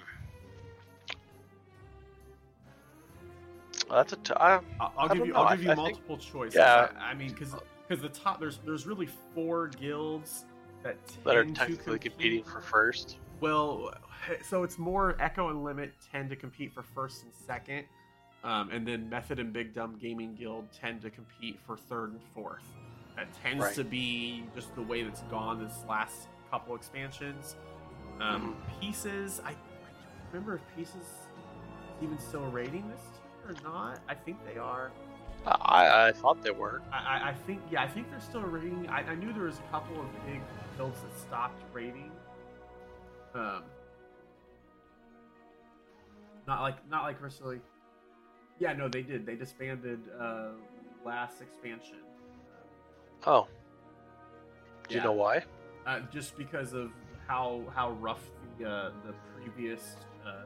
[3.89, 5.33] Well, that's a t- I, I'll, I'll give you.
[5.33, 5.39] know.
[5.41, 6.55] I'll give you I think- multiple choice.
[6.55, 6.89] yeah.
[6.99, 7.55] I, I mean, because
[7.87, 10.45] because the top there's there's really four guilds
[10.83, 13.17] that that are tend to technically competing for first.
[13.41, 13.93] Well,
[14.47, 17.85] so it's more Echo and Limit tend to compete for first and second,
[18.43, 22.21] um, and then Method and Big Dumb Gaming Guild tend to compete for third and
[22.33, 22.63] fourth.
[23.17, 23.75] That tends Right.
[23.75, 27.55] to be just the way that's gone this last couple expansions.
[28.19, 28.79] Um, Mm-hmm.
[28.81, 29.59] Pieces, I, I don't
[30.33, 31.07] remember if Pieces
[32.01, 33.01] even still rating this
[33.47, 33.99] or not.
[34.07, 34.91] I think they are.
[35.47, 36.81] I, I thought they were.
[36.91, 38.87] I, I- think yeah, I think they're still rating.
[38.89, 40.41] I, I knew there was a couple of big
[40.77, 42.11] guilds that stopped rating.
[43.33, 43.63] Um,
[46.47, 47.59] not like not like recently.
[48.59, 49.25] Yeah, no, they did.
[49.25, 50.49] They disbanded uh,
[51.05, 51.97] last expansion.
[53.27, 53.47] Oh,
[54.87, 55.43] do you know why?
[55.85, 56.91] Uh, just because of
[57.27, 58.21] how how rough
[58.57, 60.43] the uh, the previous uh,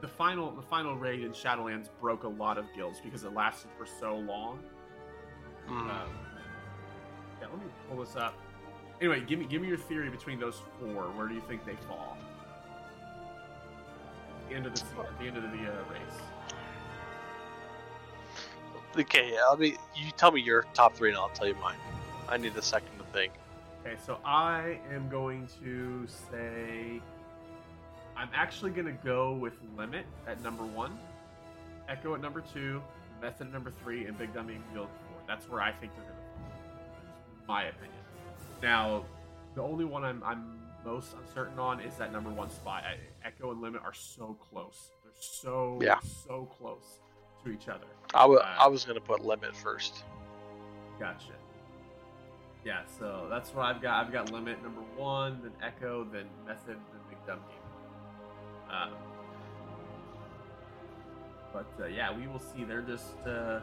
[0.00, 3.70] the final the final raid in Shadowlands broke a lot of guilds because it lasted
[3.78, 4.58] for so long.
[5.68, 5.70] Mm.
[5.70, 5.90] Um,
[7.40, 8.34] yeah, let me pull this up.
[9.00, 11.04] Anyway, give me give me your theory between those four.
[11.04, 12.16] Where do you think they fall?
[14.44, 16.20] At the end of the at the end of the uh, race.
[18.98, 19.76] Okay, yeah, let me.
[19.94, 21.76] You tell me your top three, and I'll tell you mine.
[22.28, 23.32] I need a second to think.
[23.86, 27.00] Okay, so I am going to say
[28.16, 30.98] I'm actually going to go with Limit at number one,
[31.88, 32.82] Echo at number two,
[33.22, 35.18] Method at number three, and Big Dummy and Guild at four.
[35.28, 37.46] That's where I think they're going to.
[37.46, 37.92] My opinion.
[38.60, 39.04] Now,
[39.54, 42.82] the only one I'm, I'm most uncertain on is that number one spot.
[43.24, 44.90] Echo and Limit are so close.
[45.04, 46.00] They're so, Yeah.
[46.26, 46.98] so close
[47.44, 47.86] to each other.
[48.14, 50.02] I wa- Uh, I was gonna put limit first.
[50.98, 51.34] Gotcha.
[52.66, 54.04] Yeah, so that's what I've got.
[54.04, 56.76] I've got limit number one, then echo, then method,
[57.12, 57.36] then game.
[58.68, 58.90] Um,
[61.52, 62.64] but uh, yeah, we will see.
[62.64, 63.60] They're just uh,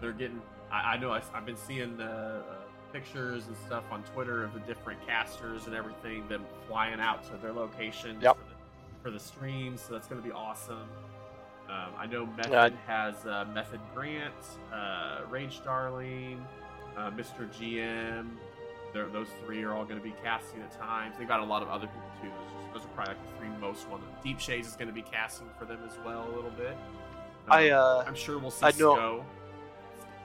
[0.00, 0.40] they're getting.
[0.70, 2.54] I, I know I, have been seeing uh, uh,
[2.92, 7.36] pictures and stuff on Twitter of the different casters and everything, them flying out to
[7.38, 8.36] their locations Yep.
[8.36, 8.54] for, the,
[9.02, 9.80] for the streams.
[9.80, 10.88] So that's going to be awesome.
[11.68, 14.34] Um, I know Method has uh, Method Grant,
[14.72, 16.46] uh, Rage Darling,
[16.96, 17.48] uh, Mr.
[17.58, 18.28] GM.
[18.94, 21.14] Those three are all going to be casting at times.
[21.18, 22.28] They've got a lot of other people too.
[22.28, 24.04] Those, those are probably like the three most ones.
[24.22, 26.76] Deep Shades is going to be casting for them as well a little bit.
[27.48, 29.24] I Um, uh, I'm sure we'll see I know- Sko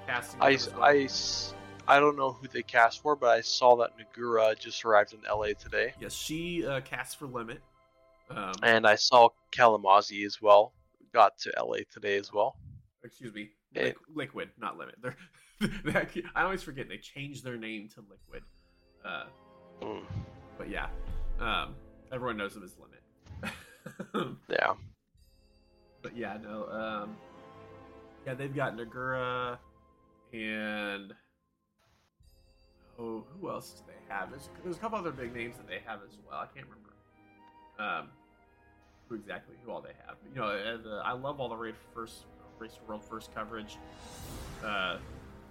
[0.06, 0.42] casting.
[0.42, 1.56] I, for them as well.
[1.88, 5.14] I, I don't know who they cast for, but I saw that Naguura just arrived
[5.14, 7.62] in LA today, yes, she uh, casts for Limit.
[8.30, 10.74] Um, and I saw Kalamazi as well.
[11.14, 12.58] Got to LA today as well.
[13.06, 13.92] excuse me, Eh.
[13.92, 14.96] Liq- Liquid, not Limit.
[15.02, 15.18] They're, they-
[16.36, 18.44] I always forget they changed their name to Liquid.
[19.04, 19.26] Uh,
[19.82, 20.04] Mm,
[20.58, 20.88] but yeah,
[21.40, 21.76] um,
[22.12, 24.38] everyone knows them as Limit.
[24.50, 24.74] yeah,
[26.02, 27.16] but yeah, no, um,
[28.26, 29.58] yeah, they've got Naguura
[30.34, 31.14] and
[33.00, 34.32] oh, who else do they have?
[34.32, 36.40] There's, there's a couple other big names that they have as well.
[36.40, 36.94] I can't remember
[37.80, 38.10] um,
[39.08, 40.18] who exactly who all they have.
[40.22, 42.26] But, you know, uh, the, I love all the race first
[42.60, 43.78] race world first coverage.
[44.66, 44.98] Uh,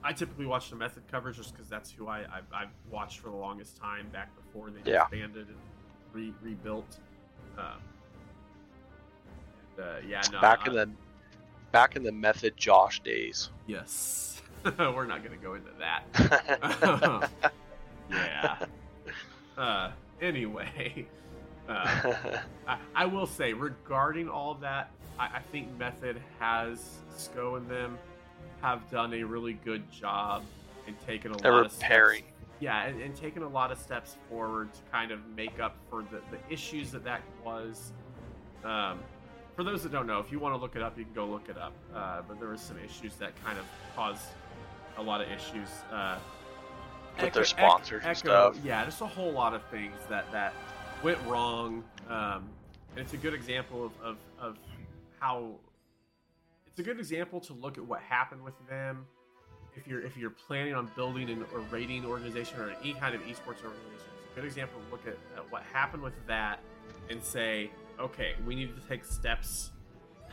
[0.07, 3.31] I typically watch the method coverage just because that's who I I've, I've watched for
[3.31, 5.07] the longest time back before they Yeah.
[5.11, 5.57] disbanded and
[6.13, 6.99] re- rebuilt.
[7.59, 7.65] Um,
[9.77, 10.91] and, uh, yeah, no, back I- in the
[11.73, 13.51] back in the Method Josh days.
[13.67, 14.41] Yes.
[14.79, 17.31] We're not going to go into that.
[18.11, 18.57] yeah.
[19.59, 19.91] Uh,
[20.23, 21.05] anyway,
[21.69, 22.13] uh,
[22.69, 27.99] I, I will say regarding all that, I, I think Method has SCO in them
[28.63, 30.43] have done a really good job
[30.87, 32.23] in taking a They're lot of repairing.
[32.23, 32.33] steps.
[32.61, 36.03] Yeah, and, and taking a lot of steps forward to kind of make up for
[36.03, 37.93] the, the issues that that was.
[38.65, 39.01] Um,
[39.55, 41.27] for those that don't know, if you want to look it up, you can go
[41.27, 41.73] look it up.
[41.95, 43.65] Uh, but there was some issues that kind of
[43.95, 44.23] caused
[44.97, 45.69] a lot of issues.
[45.93, 46.17] Uh,
[47.21, 48.57] With their Echo- sponsors and stuff.
[48.65, 50.55] Yeah, just a whole lot of things that that
[51.03, 51.85] went wrong.
[52.09, 52.45] Um,
[52.93, 54.57] and it's a good example of, of, of
[55.21, 55.51] how
[56.77, 59.07] it's a good example to look at what happened with them.
[59.77, 63.23] If you're if you're planning on building an, a rating organization or any kind of
[63.23, 66.61] esports organization, it's a good example to look at, at what happened with that
[67.09, 69.71] and say, okay, we need to take steps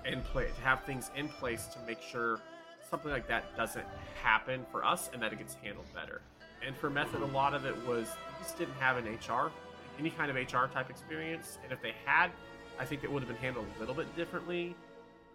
[0.04, 2.42] in place to have things in place to make sure
[2.90, 3.86] something like that doesn't
[4.22, 6.22] happen for us and that it gets handled better.
[6.68, 9.50] And for Method, a lot of it was they just didn't have an HR,
[9.98, 11.58] any kind of HR type experience.
[11.64, 12.32] And if they had,
[12.78, 14.76] I think it would have been handled a little bit differently.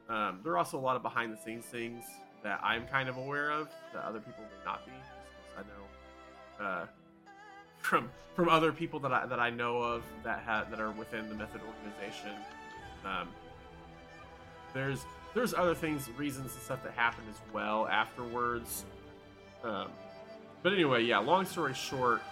[0.08, 2.04] Um, there are also a lot of behind the scenes things
[2.42, 4.92] that I'm kind of aware of that other people may not be.
[5.56, 6.86] I know uh,
[7.78, 11.28] from from other people that I that I know of that have that are within
[11.28, 12.32] the Method organization.
[13.04, 13.28] Um,
[14.72, 18.84] there's there's other things, reasons and stuff that happened as well afterwards.
[19.62, 19.88] Um,
[20.62, 21.18] but anyway, yeah.
[21.18, 22.22] Long story short,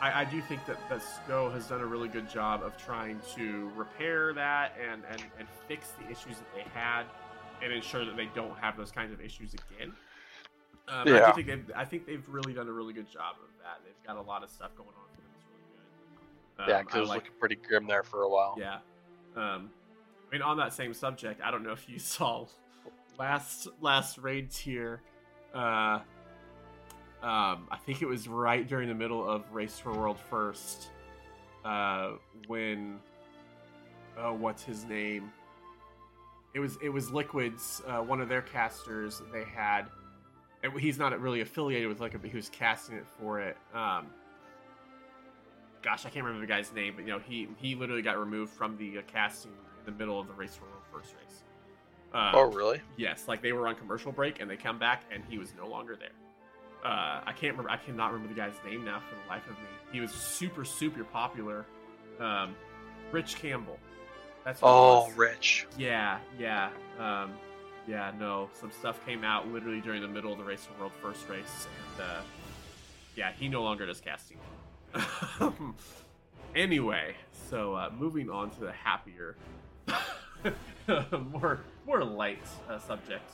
[0.00, 3.20] I, I do think that that SCO has done a really good job of trying
[3.36, 7.04] to repair that and and and fix the issues that they had,
[7.62, 9.92] and ensure that they don't have those kinds of issues again.
[10.88, 11.26] Um, I Yeah.
[11.26, 13.80] do think they've, I think they've really done a really good job of that.
[13.84, 15.30] They've got a lot of stuff going on for them.
[15.36, 16.70] It's really good.
[16.70, 18.56] yeah, Um, because it was like- looking pretty grim there for a while.
[18.58, 18.78] yeah.
[19.36, 19.70] Um,
[20.28, 22.46] I mean, on that same subject, I don't know if you saw
[23.18, 25.02] last last raid tier.
[25.54, 26.00] Uh,
[27.22, 30.90] um, I think it was right during the middle of Race for World First,
[31.64, 32.12] uh,
[32.46, 33.00] when
[34.18, 35.32] oh, what's his name?
[36.54, 39.22] It was it was Liquids, uh, one of their casters.
[39.32, 39.86] They had,
[40.62, 43.56] and he's not really affiliated with Liquid, but he was casting it for it.
[43.72, 44.06] Um,
[45.82, 48.52] gosh, I can't remember the guy's name, but you know, he he literally got removed
[48.52, 51.42] from the uh, casting in the middle of the race for world first race.
[52.12, 52.80] Uh, Oh, really?
[52.96, 55.68] yes, like they were on commercial break and they come back and he was no
[55.68, 56.10] longer there.
[56.84, 57.70] Uh, I can't remember.
[57.70, 59.68] I cannot remember the guy's name now for the life of me.
[59.92, 61.64] He was super super popular.
[62.18, 62.56] Um,
[63.12, 63.78] Rich Campbell.
[64.44, 65.10] That's Oh.
[65.16, 65.66] Rich.
[65.76, 67.32] Yeah, yeah, um,
[67.86, 68.12] yeah.
[68.18, 71.66] No, some stuff came out literally during the middle of the race world first race,
[71.96, 72.20] and uh,
[73.16, 74.38] yeah, he no longer does casting.
[76.54, 77.14] anyway,
[77.48, 79.36] so uh, moving on to the happier,
[81.32, 83.30] more more light uh, subject.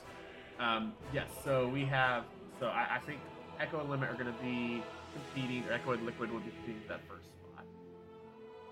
[0.59, 2.25] Um, yes, so we have.
[2.59, 3.21] So I, I think
[3.61, 6.83] Echo and Limit are going to be competing, or Echo and Liquid will be competing
[6.83, 7.65] for that first spot.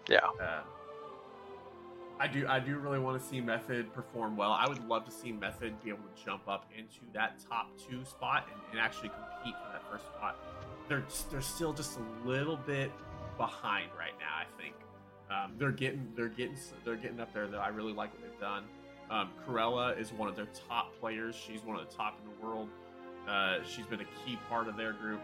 [0.09, 0.45] Yeah.
[0.45, 0.61] Uh,
[2.21, 4.53] I do I do really want to see Method perform well.
[4.53, 8.05] I would love to see Method be able to jump up into that top two
[8.05, 10.37] spot and, and actually compete for that first spot.
[10.89, 12.93] They're they're still just a little bit
[13.37, 14.33] behind right now.
[14.33, 14.75] I think
[15.31, 17.59] um, they're getting they're getting they're getting up there though.
[17.59, 18.65] I really like what they've done.
[19.11, 21.35] Um, Corella is one of their top players.
[21.35, 22.69] She's one of the top in the world.
[23.29, 25.21] Uh, she's been a key part of their group.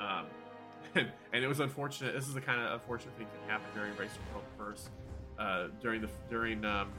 [0.00, 0.26] Um,
[0.94, 2.14] and, and it was unfortunate.
[2.14, 4.90] This is the kind of unfortunate thing that happened during Race World First.
[5.38, 6.90] Uh, during the during um,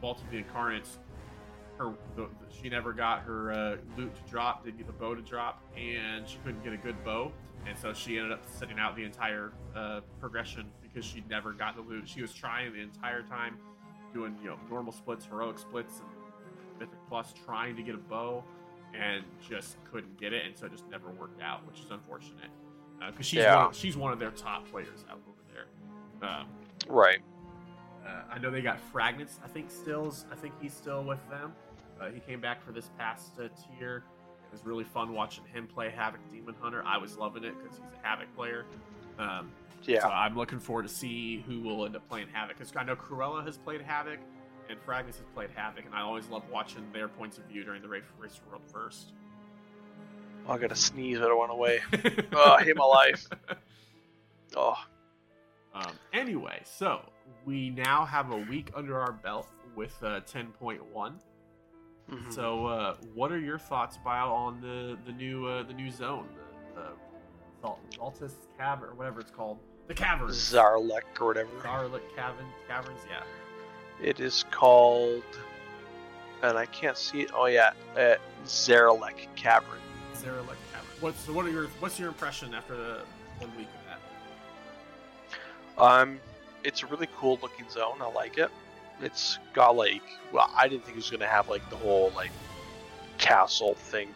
[0.00, 0.98] Vault of the Incarnates,
[1.78, 5.22] her the, she never got her uh, loot to drop, didn't get the bow to
[5.22, 7.30] drop, and she couldn't get a good bow,
[7.66, 11.76] and so she ended up sitting out the entire uh, progression because she never got
[11.76, 12.08] the loot.
[12.08, 13.56] She was trying the entire time,
[14.12, 16.08] doing you know normal splits, heroic splits, and
[16.80, 18.42] mythic plus, trying to get a bow,
[18.94, 22.50] and just couldn't get it, and so it just never worked out, which is unfortunate
[23.12, 23.64] because she's Yeah.
[23.64, 26.28] one, she's one of their top players out over there.
[26.28, 26.46] Um,
[26.88, 27.20] Right.
[28.06, 29.38] Uh, I know they got Fragnance.
[29.44, 30.24] I think still's.
[30.32, 31.52] I think he's still with them.
[32.00, 34.04] Uh, he came back for this past uh, tier.
[34.46, 36.82] It was really fun watching him play Havoc Demon Hunter.
[36.86, 38.64] I was loving it because he's a Havoc player.
[39.18, 39.50] Um,
[39.84, 40.00] Yeah.
[40.02, 42.56] So I'm looking forward to see who will end up playing Havoc.
[42.58, 44.18] Because I know Cruella has played Havoc,
[44.68, 47.82] and Fragnance has played Havoc, and I always love watching their points of view during
[47.82, 49.12] the race, race world first.
[50.48, 51.80] Oh, I gotta sneeze, but I went away.
[52.32, 53.26] Oh, I hate my life.
[54.56, 54.74] Oh,
[55.74, 57.02] Um, anyway, so
[57.44, 60.80] we now have a week under our belt with uh, 10.1.
[62.10, 62.32] mhm.
[62.32, 66.26] So, uh, what are your thoughts, Bio, on the the new uh, the new zone,
[66.74, 66.88] the,
[67.62, 71.50] the Zaltis Cavern, or whatever it's called, the caverns, Zaralek or whatever.
[71.62, 73.22] Zaralek Cavern, caverns, yeah.
[74.02, 75.22] It is called,
[76.42, 77.30] and I can't see it.
[77.34, 79.78] Oh yeah, uh, Zaralek Cavern.
[80.14, 80.96] Zaralek Cavern.
[81.00, 83.00] What's so what are your what's your impression after the
[83.38, 83.86] one week of
[85.78, 85.82] that?
[85.82, 86.20] Um,
[86.64, 87.96] it's a really cool looking zone.
[88.00, 88.50] I like it.
[89.02, 92.30] It's got like, well, I didn't think it was gonna have like the whole like
[93.18, 94.14] castle thing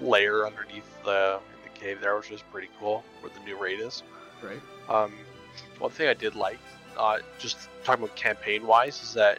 [0.00, 3.04] layer underneath the the cave there, which was pretty cool.
[3.20, 4.02] Where the new raid is.
[4.42, 4.60] Right.
[4.88, 5.12] Um,
[5.78, 6.58] one thing I did like,
[6.98, 9.38] uh, just talking about campaign wise, is that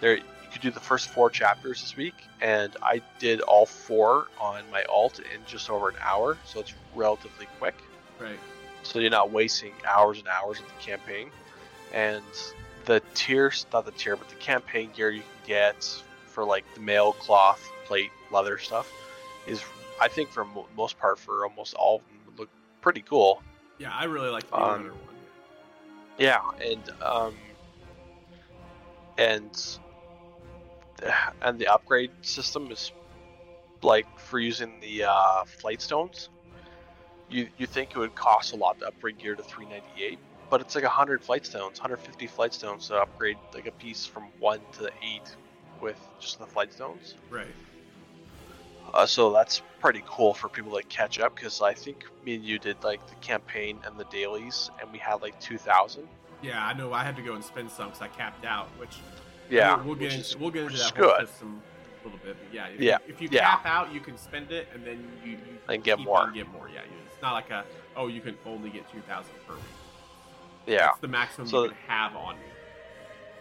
[0.00, 4.28] there you could do the first four chapters this week, and I did all four
[4.40, 7.74] on my alt in just over an hour, so it's relatively quick.
[8.18, 8.38] Right.
[8.82, 11.30] So you're not wasting hours and hours of the campaign.
[11.94, 12.24] And
[12.86, 16.80] the tier, not the tier, but the campaign gear you can get for like the
[16.80, 18.92] mail, cloth, plate, leather stuff
[19.46, 19.62] is,
[20.00, 22.48] I think, for mo- most part, for almost all of them, would look
[22.80, 23.42] pretty cool.
[23.78, 24.92] Yeah, I really like the Um, one.
[26.18, 27.34] Yeah, and um,
[29.16, 29.78] and
[31.42, 32.90] and the upgrade system is
[33.82, 36.28] like for using the uh, flight stones.
[37.30, 40.18] You you think it would cost a lot to upgrade gear to 398,
[40.54, 44.22] but it's like 100 flight stones, 150 flight stones to upgrade like a piece from
[44.38, 45.34] one to eight
[45.80, 47.16] with just the flight stones.
[47.28, 47.48] Right.
[48.92, 52.44] Uh, so that's pretty cool for people to catch up because I think me and
[52.44, 56.06] you did like the campaign and the dailies, and we had like 2,000.
[56.40, 56.92] Yeah, I know.
[56.92, 58.98] I had to go and spend some because I capped out, which
[59.50, 61.26] Yeah, we'll, get into is- we'll get into that whole good.
[61.26, 61.60] system
[62.00, 62.36] a little bit.
[62.44, 63.40] But yeah, if, Yeah, if you yeah.
[63.40, 65.38] cap out, you can spend it, and then you, you
[65.68, 66.30] And get more.
[66.30, 66.68] get more.
[66.72, 67.64] Yeah, it's not like a
[67.96, 69.62] oh you can only get two thousand per week.
[70.66, 72.42] Yeah, That's the maximum So- you can have on you.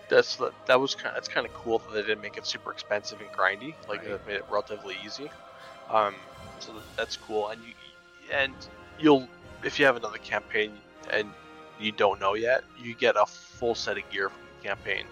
[0.10, 1.16] that's that was kind.
[1.18, 3.74] It's kind of cool that they didn't make it super expensive and grindy.
[3.88, 4.26] Like Right.
[4.26, 5.32] they made it relatively easy.
[5.90, 6.16] Um,
[6.60, 7.50] so that's cool.
[7.50, 7.74] And you
[8.32, 8.54] and
[9.00, 9.28] you'll
[9.64, 10.78] if you have another campaign
[11.10, 11.34] and
[11.80, 15.06] you don't know yet, you get a full set of gear from the campaign.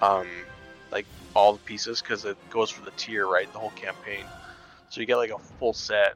[0.00, 0.28] Um,
[0.90, 3.52] like all the pieces because it goes for the tier, right?
[3.52, 4.24] The whole campaign.
[4.90, 6.14] So you get like a full set.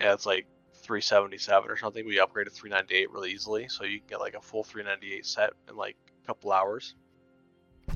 [0.00, 0.46] Yeah, it's like
[0.90, 2.04] 377 or something.
[2.04, 5.76] We upgraded 398 really easily, so you can get like a full 398 set in
[5.76, 6.96] like a couple hours,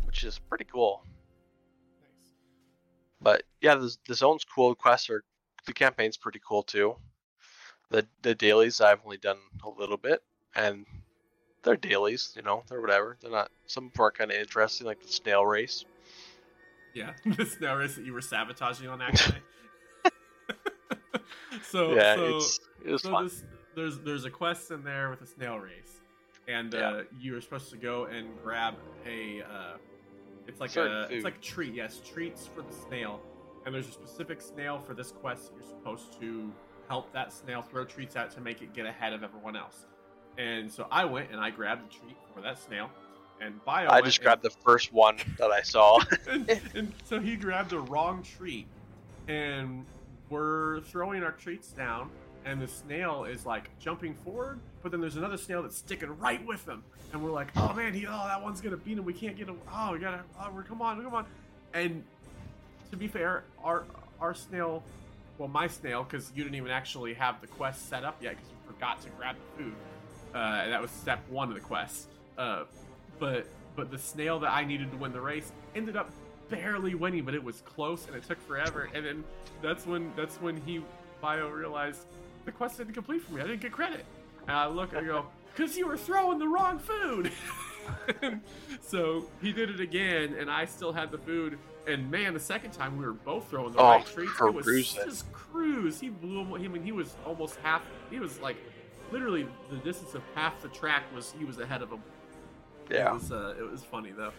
[0.04, 1.02] which is pretty cool.
[2.00, 2.30] Nice.
[3.20, 4.68] But yeah, the, the zone's cool.
[4.68, 5.24] The quests are
[5.66, 6.94] the campaign's pretty cool too.
[7.90, 10.22] The the dailies I've only done a little bit,
[10.54, 10.87] and
[11.64, 13.16] they're dailies, you know, they're whatever.
[13.20, 13.50] They're not.
[13.66, 15.85] Some of them are kind of interesting, like the snail race.
[16.94, 19.42] Yeah, the snail race that you were sabotaging on accident.
[21.71, 22.27] so yeah, so,
[22.85, 23.25] it was so fun.
[23.25, 26.01] this, there's there's a quest in there with a snail race,
[26.49, 26.88] and Yeah.
[26.90, 28.75] uh, you are supposed to go and grab
[29.07, 29.43] a.
[29.43, 29.77] Uh,
[30.47, 31.14] it's like Certain a food.
[31.17, 31.75] it's like a treat.
[31.75, 33.21] Yes, treats for the snail,
[33.67, 35.45] and there's a specific snail for this quest.
[35.49, 36.53] that You're supposed to
[36.88, 39.87] help that snail throw treats out to make it get ahead of everyone else.
[40.37, 42.90] And so I went and I grabbed the treat for that snail,
[43.40, 43.88] and Bio.
[43.88, 45.99] I just and- grabbed the first one that I saw.
[46.29, 48.67] and, and so he grabbed the wrong treat,
[49.29, 49.87] and
[50.31, 52.11] we're throwing our treats down,
[52.45, 56.45] and the snail is like jumping forward, but then there's another snail that's sticking right
[56.47, 56.83] with him,
[57.13, 59.05] and we're like, oh man, he, oh that one's gonna beat him.
[59.05, 59.59] We can't get him.
[59.73, 61.27] Oh, we gotta, oh, we're come on, come on.
[61.73, 62.03] And
[62.91, 63.85] to be fair, our
[64.21, 64.83] our snail,
[65.39, 68.49] well, my snail, because you didn't even actually have the quest set up yet, because
[68.51, 69.75] you forgot to grab the food.
[70.35, 72.09] Uh, that was step one of the quest.
[72.37, 72.65] Uh,
[73.19, 76.11] but but the snail that I needed to win the race ended up
[76.50, 78.88] barely winning, but it was close and it took forever.
[78.94, 79.24] And then
[79.62, 80.83] that's when that's when he
[81.20, 82.07] bio realized
[82.44, 83.40] the quest didn't complete for me.
[83.42, 84.04] I didn't get credit.
[84.46, 87.33] And I look and I go, because you were throwing the wrong food.
[88.80, 91.59] So he did it again, and I still had the food.
[91.87, 94.33] And man, the second time we were both throwing the Oh, right treats.
[94.40, 95.04] It was cruise it.
[95.04, 96.00] just cruise.
[96.00, 96.54] He blew him.
[96.54, 97.83] I mean, he was almost half.
[98.11, 98.57] He was like,
[99.11, 102.02] literally, the distance of half the track was he was ahead of him.
[102.88, 104.33] It yeah, was uh, it was funny though.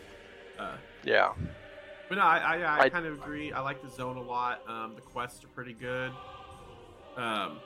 [0.57, 1.33] Uh, yeah,
[2.09, 3.51] but no, I I, I, kind of agree.
[3.51, 4.61] I like the zone a lot.
[4.67, 6.11] Um, the quests are pretty good.
[7.17, 7.59] Um,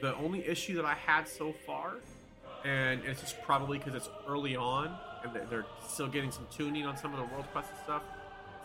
[0.00, 1.94] the only issue that I had so far,
[2.64, 6.86] and it's just probably because it's early on and they- they're still getting some tuning
[6.86, 8.02] on some of the world quests and stuff.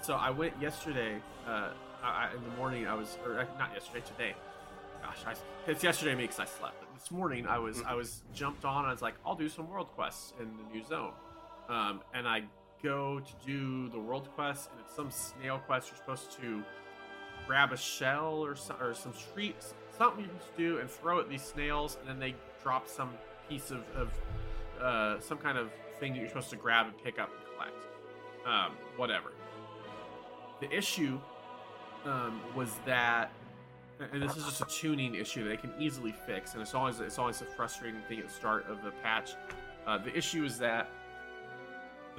[0.01, 1.21] So I went yesterday.
[1.47, 1.69] Uh,
[2.03, 4.35] I, in the morning, I was or uh, not yesterday, today.
[5.03, 5.33] Gosh, I,
[5.69, 6.79] it's yesterday me because I slept.
[6.79, 8.85] But this morning, I was I was jumped on.
[8.85, 11.13] I was like, I'll do some world quests in the new zone,
[11.69, 12.43] um, and I
[12.83, 15.89] go to do the world quest, and it's some snail quest.
[15.89, 16.63] You're supposed to
[17.47, 21.19] grab a shell or some, or some treats, something you can just do, and throw
[21.19, 23.11] at these snails, and then they drop some
[23.49, 24.09] piece of, of
[24.81, 27.85] uh, some kind of thing that you're supposed to grab and pick up and collect.
[28.45, 29.31] Um, whatever.
[30.59, 31.19] The issue
[32.05, 33.31] um, was that,
[34.11, 36.99] and this is just a tuning issue that they can easily fix, and it's always
[36.99, 39.31] it's always a frustrating thing at the start of the patch.
[39.85, 40.89] Uh, the issue is that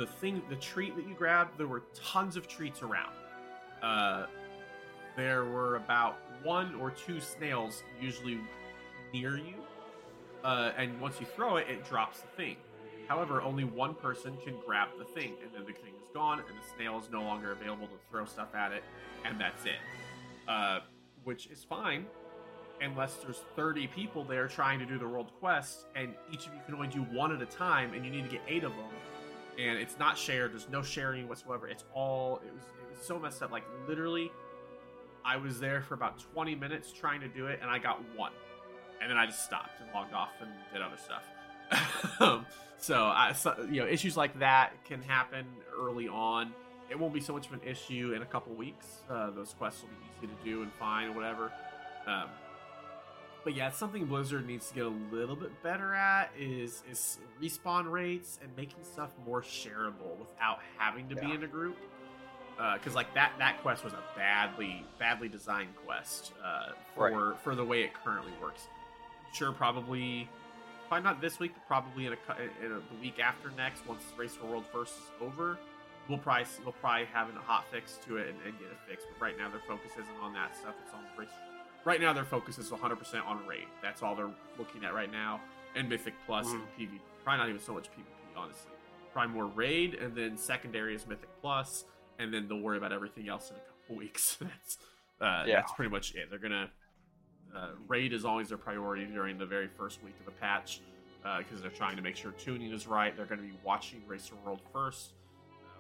[0.03, 3.15] the thing, the treat that you grabbed, there were tons of treats around.
[3.85, 4.27] Uh,
[5.17, 8.41] there were about one or two snails usually
[9.15, 9.55] near you,
[10.43, 12.57] uh, and once you throw it, it drops the thing.
[13.07, 16.49] However, only one person can grab the thing, and then the thing is gone, and
[16.49, 18.83] the snail is no longer available to throw stuff at it,
[19.25, 19.79] and that's it.
[20.49, 20.81] Uh,
[21.23, 22.07] which is fine,
[22.81, 26.61] unless there's 30 people there trying to do the world quest, and each of you
[26.67, 28.91] can only do one at a time, and you need to get eight of them.
[29.59, 30.53] And it's not shared.
[30.53, 31.69] There's no sharing whatsoever.
[31.69, 32.41] It's all.
[32.47, 32.63] It was.
[32.63, 33.51] It was so messed up.
[33.51, 34.31] Like literally,
[35.25, 38.33] I was there for about 20 minutes trying to do it, and I got one,
[39.01, 42.45] and then I just stopped and logged off and did other stuff.
[42.79, 45.47] so, I, so, you know, issues like that can happen
[45.79, 46.53] early on.
[46.91, 48.87] It won't be so much of an issue in a couple weeks.
[49.09, 51.53] Uh, those quests will be easy to do and fine or whatever.
[52.07, 52.29] Um,
[53.45, 57.19] but yeah, it's something Blizzard needs to get a little bit better at is is
[57.43, 61.77] respawn rates and making stuff more shareable without having to be in a group.
[62.75, 67.41] Because like that that quest was a badly badly designed quest uh, for Right.
[67.41, 68.69] for the way it currently works.
[69.33, 70.29] Sure, probably
[70.89, 74.03] probably not this week, but probably in a in a, the week after next, once
[74.17, 75.59] Race for World First is over,
[76.09, 79.07] we'll probably we'll probably have a hot fix to it and, and get it fixed.
[79.11, 80.75] But right now, their focus isn't on that stuff.
[80.85, 81.31] It's on race.
[81.85, 83.67] Right now, their focus is 100% on raid.
[83.83, 85.41] That's all they're looking at right now,
[85.75, 87.01] and Mythic Plus and PvP.
[87.25, 88.05] Probably not even so much PvP,
[88.37, 88.71] honestly.
[89.13, 91.85] Probably more raid, and then secondary is Mythic Plus,
[92.19, 94.37] and then they'll worry about everything else in a couple weeks.
[94.41, 94.79] that's
[95.21, 95.57] uh, Yeah.
[95.57, 96.31] that's pretty much it.
[96.31, 96.71] They're gonna
[97.55, 100.81] uh, raid is always their priority during the very first week of a patch
[101.39, 103.17] because they're trying to make sure tuning is right.
[103.17, 105.13] They're going to be watching Racer World first.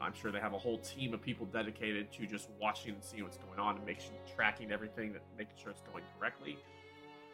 [0.02, 3.02] Uh, I'm sure they have a whole team of people dedicated to just watching and
[3.04, 6.58] seeing what's going on and making tracking everything, that making sure it's going correctly.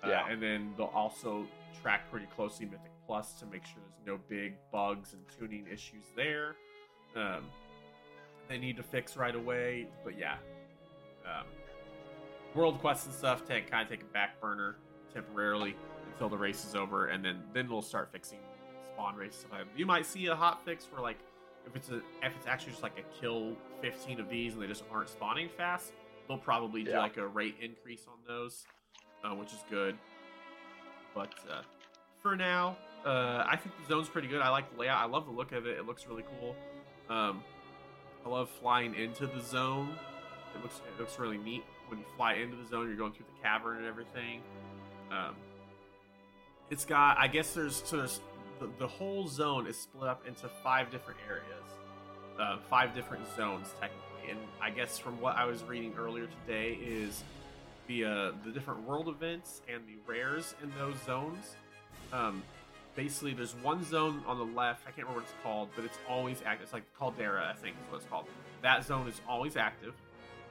[0.05, 0.29] Uh, Yeah.
[0.29, 1.47] and then they'll also
[1.83, 6.05] track pretty closely Mythic Plus to make sure there's no big bugs and tuning issues
[6.15, 6.57] there.
[7.17, 7.45] Um,
[8.49, 10.37] they need to fix right away, but yeah,
[11.27, 11.47] um,
[12.55, 14.77] world quests and stuff take kind of take a back burner
[15.13, 15.75] temporarily
[16.13, 18.39] until the race is over, and then then we'll start fixing
[18.93, 19.47] spawn races.
[19.77, 21.19] You might see a hot fix where like
[21.69, 24.67] if it's a if it's actually just like a kill 15 of these and they
[24.67, 25.93] just aren't spawning fast,
[26.27, 27.01] they'll probably do Yeah.
[27.01, 28.65] like a rate increase on those,
[29.25, 29.97] uh, which is good.
[31.15, 31.63] But uh,
[32.23, 34.41] for now, uh, I think the zone's pretty good.
[34.41, 34.99] I like the layout.
[35.03, 35.79] I love the look of it.
[35.79, 36.57] It looks really cool.
[37.09, 37.43] Um,
[38.25, 39.95] I love flying into the zone.
[40.55, 42.89] It looks it looks really neat when you fly into the zone.
[42.89, 44.41] You're going through the cavern and everything.
[45.11, 45.35] Um,
[46.71, 48.21] it's got I guess there's so there's
[48.79, 51.65] the, whole zone is split up into five different areas,
[52.39, 54.31] uh, five different zones technically.
[54.31, 57.23] And I guess from what I was reading earlier today is
[57.87, 61.57] the uh, the different world events and the rares in those zones.
[62.13, 62.43] Um,
[62.95, 64.83] basically, there's one zone on the left.
[64.83, 66.65] I can't remember what it's called, but it's always active.
[66.65, 68.27] It's like Caldera, I think is what it's called.
[68.63, 69.95] That zone is always active.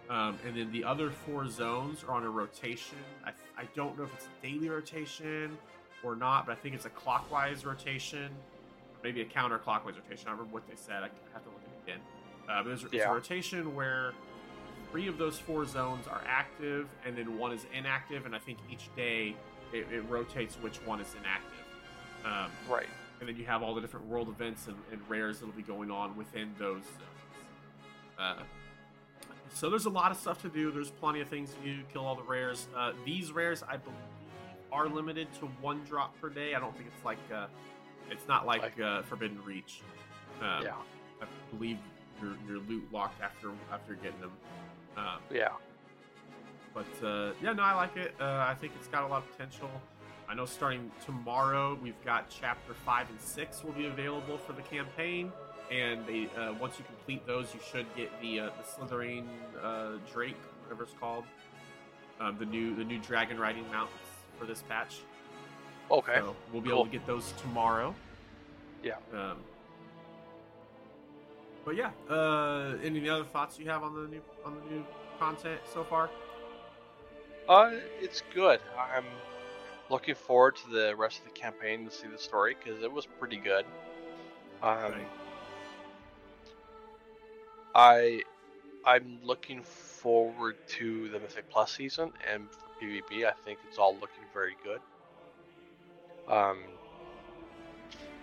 [0.10, 2.98] Um, and then the other four zones are on a rotation.
[3.26, 5.58] I, I don't know if it's a daily rotation
[6.04, 8.30] or not, but I think it's a clockwise rotation,
[9.04, 10.28] maybe a counterclockwise rotation.
[10.28, 11.04] I remember what they said.
[11.04, 12.00] I have to look at it again.
[12.50, 14.14] Uh, but it's, it's a rotation where
[14.92, 18.26] three of those four zones are active, and then one is inactive.
[18.26, 19.36] And I think each day
[19.74, 21.54] it, it rotates which one is inactive.
[22.26, 22.88] Um, Right.
[23.20, 25.92] and then you have all the different world events and, and rares that'll be going
[25.92, 28.18] on within those zones.
[28.20, 28.36] Uh,
[29.54, 30.72] so there's a lot of stuff to do.
[30.72, 31.82] There's plenty of things to do.
[31.92, 32.68] Kill all the rares.
[32.76, 33.98] Uh, these rares, I believe,
[34.78, 36.54] are limited to one drop per day.
[36.54, 37.48] I don't think it's like uh,
[38.12, 39.82] it's not like, Like- uh, Forbidden Reach.
[40.42, 40.74] Um, yeah.
[41.22, 41.26] I
[41.56, 41.78] believe
[42.22, 44.32] your your loot locked after after getting them.
[44.96, 45.50] Um, Yeah.
[46.74, 48.14] but uh, yeah, no, I like it.
[48.20, 49.70] Uh, I think it's got a lot of potential.
[50.30, 54.62] I know starting tomorrow, we've got chapter five and six will be available for the
[54.62, 55.32] campaign,
[55.72, 59.28] and they uh, once you complete those, you should get the uh, the Slithering
[59.64, 61.24] uh, Drake, whatever it's called,
[62.20, 63.94] um, the new the new dragon riding mounts
[64.38, 65.00] for this patch.
[65.90, 66.16] Okay.
[66.18, 67.96] So we'll be able to get those tomorrow.
[68.84, 68.96] Yeah.
[69.14, 69.38] Um,
[71.66, 74.86] but yeah, uh, any other thoughts you have on the new on the new
[75.20, 76.10] content so far?
[77.50, 77.72] Uh,
[78.02, 78.60] it's good.
[78.78, 79.06] I'm
[79.90, 83.06] looking forward to the rest of the campaign to see the story because it was
[83.06, 83.66] pretty good.
[84.62, 85.08] Um, Right.
[87.76, 88.22] I
[88.86, 93.26] I'm looking forward to the Mythic Plus season and for PvP.
[93.26, 94.82] I think it's all looking very good.
[96.32, 96.60] Um,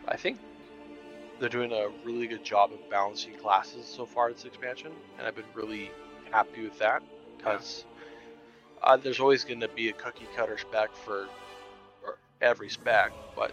[0.06, 0.38] I think
[1.40, 5.34] they're doing a really good job of balancing classes so far this expansion, and I've
[5.34, 5.90] been really
[6.30, 7.02] happy with that
[7.36, 7.84] because
[8.82, 11.26] uh, there's always going to be a cookie cutter spec for,
[12.00, 13.50] for every spec, but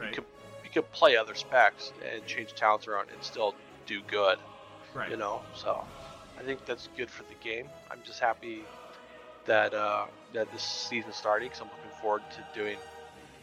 [0.00, 0.12] Right.
[0.12, 0.24] could-
[0.64, 3.54] you could play other specs and change talents around and still
[3.86, 4.38] do good
[4.94, 5.10] Right.
[5.10, 5.42] you know.
[5.54, 5.84] So
[6.38, 7.68] I think that's good for the game.
[7.90, 8.64] I'm just happy
[9.46, 12.76] that uh, that this season's starting because I'm looking forward to doing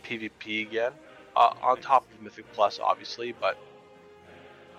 [0.03, 0.91] PvP again.
[1.35, 3.57] Uh, on top of Mythic Plus, obviously, but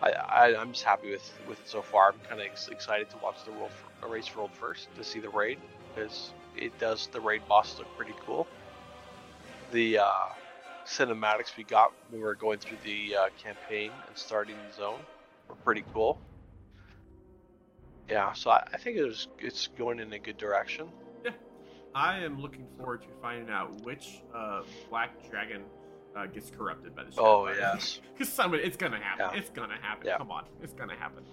[0.02, 2.12] I, I I'm just happy with with it so far.
[2.12, 5.18] I'm kind of ex- excited to watch the world for, race world first to see
[5.18, 5.59] the raid
[5.94, 8.46] because it does the raid bosses look pretty cool.
[9.72, 10.28] The uh,
[10.86, 15.00] cinematics we got when we were going through the uh, campaign and starting the zone
[15.48, 16.18] were pretty cool.
[18.09, 20.88] Yeah, so I, I think it's it's going in a good direction.
[21.97, 25.62] I am looking forward to finding out which uh, black dragon
[26.14, 29.28] uh, gets corrupted by the Oh yes, because somebody it's gonna happen.
[29.32, 29.38] Yeah.
[29.38, 30.07] It's gonna happen.
[30.07, 30.18] Yeah.
[30.18, 31.24] Come on, it's gonna happen.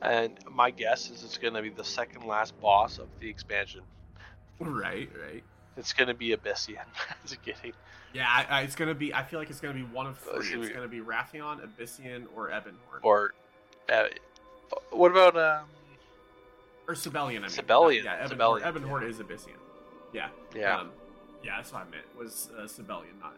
[0.00, 3.80] and my guess is it's going to be the second last boss of the expansion.
[4.60, 5.42] Right, right.
[5.76, 6.84] It's gonna be Ebyssian.
[7.26, 7.72] Just kidding.
[8.12, 9.12] Yeah, I, I, it's gonna be.
[9.12, 10.60] I feel like it's gonna be one of Uh, three.
[10.60, 13.00] It's gonna be Wrathion, Ebyssian, or Ebonhorn.
[13.02, 13.34] Or,
[13.92, 14.04] uh,
[14.90, 15.66] what about um?
[16.86, 17.38] or Sabellian.
[17.38, 19.56] I mean, Sabellian, Yeah, Ebonhorn, Sabellian, Ebonhorn is Ebyssian.
[20.12, 20.28] Yeah.
[20.54, 20.90] Yeah, Um,
[21.42, 22.04] yeah, that's what I meant.
[22.18, 23.34] Was uh, Sabellian, not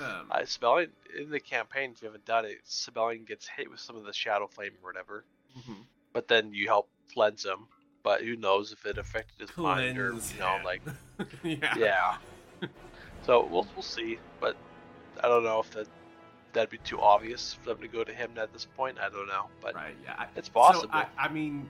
[0.00, 0.20] Ebonhorn.
[0.20, 0.88] Um, uh, Sabellian
[1.18, 1.92] in the campaign.
[1.92, 4.88] If you haven't done it, Sabellian gets hit with some of the Shadow Flame or
[4.88, 5.24] whatever,
[5.56, 5.84] mhm.
[6.12, 7.66] but then you help cleanse him.
[8.02, 10.64] But who knows if it affected his mind or you know him.
[10.64, 10.82] like
[11.44, 11.74] yeah.
[11.76, 12.16] yeah.
[13.26, 14.56] so we'll we'll see, but
[15.22, 15.86] I don't know if that
[16.52, 18.98] that'd be too obvious for them to go to him at this point.
[18.98, 19.94] I don't know, but Right.
[20.04, 20.14] Yeah.
[20.18, 20.88] I, it's possible.
[20.92, 21.68] So, I, I mean,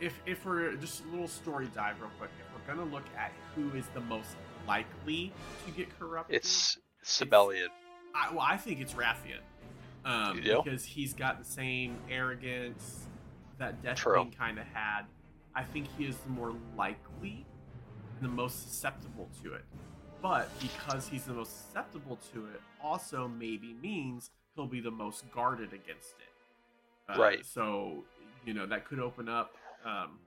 [0.00, 2.30] if if we're just a little story dive real quick,
[2.68, 5.32] we're gonna look at who is the most likely
[5.66, 7.68] to get corrupted, it's Sabellian.
[8.14, 9.40] I, well, I think it's Wrathion.
[10.04, 10.40] Um?
[10.42, 13.06] Because he's got the same arrogance
[13.58, 13.82] that.
[13.82, 15.02] Deathwing kind of had.
[15.54, 17.44] I think he is the more likely
[18.20, 19.64] and the most susceptible to it.
[20.20, 25.24] But because he's the most susceptible to it, also maybe means he'll be the most
[25.32, 27.12] guarded against it.
[27.12, 27.46] Uh, Right.
[27.46, 28.04] So,
[28.44, 29.54] you know, that could open up
[29.84, 30.18] um,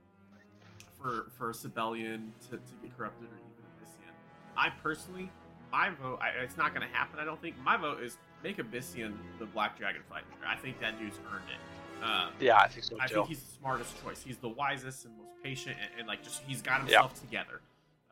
[1.02, 4.12] for for Sabellian to, to get corrupted or even Ebyssian.
[4.56, 5.30] I personally,
[5.70, 7.56] my vote, I, it's not going to happen, I don't think.
[7.62, 10.26] My vote is make Ebyssian the Black Dragon fighter.
[10.46, 12.04] I think that dude's earned it.
[12.04, 13.14] Um, Yeah, I think so I too.
[13.16, 14.22] think he's the smartest choice.
[14.22, 17.60] He's the wisest and most patient, and, and like just he's got himself together.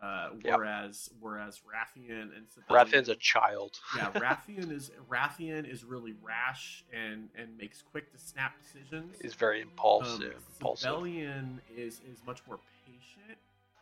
[0.02, 0.56] Uh, Yep.
[0.56, 3.78] whereas whereas Wrathion and Sabellian, Wrathion's a child.
[3.96, 9.16] yeah, Wrathion is Wrathion is really rash and and makes quick to snap decisions.
[9.20, 10.36] He's very impulsive.
[10.54, 10.88] impulsive.
[10.90, 12.58] Sabellian is is much more
[12.90, 13.38] patient,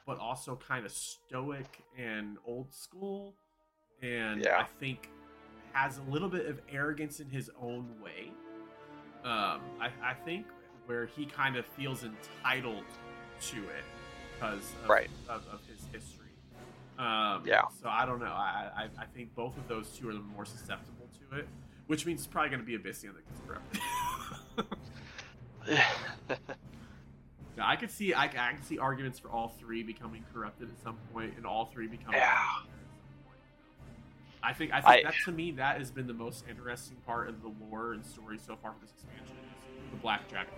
[0.06, 3.34] but also kind of stoic and old school,
[4.02, 4.59] and Yeah.
[4.59, 5.09] I think
[5.72, 8.32] has a little bit of arrogance in his own way.
[9.24, 10.46] Um, I, I think
[10.86, 12.84] where he kind of feels entitled
[13.40, 13.84] to it
[14.34, 15.11] because of, Right.
[15.28, 16.26] of, of his history.
[16.98, 17.62] Um, Yeah.
[17.80, 18.26] So I don't know.
[18.26, 21.48] I, I I think both of those two are the more susceptible to it,
[21.86, 23.80] which means it's probably going to be Ebyssian that gets corrupted.
[25.68, 26.36] Yeah,
[27.61, 30.96] I could see I, I can see arguments for all three becoming corrupted at some
[31.12, 32.20] point, and all three becoming.
[32.20, 32.36] Yeah.
[34.42, 37.28] I think I think I- that to me that has been the most interesting part
[37.28, 39.36] of the lore and story so far for this expansion
[39.84, 40.52] is the Black Dragon.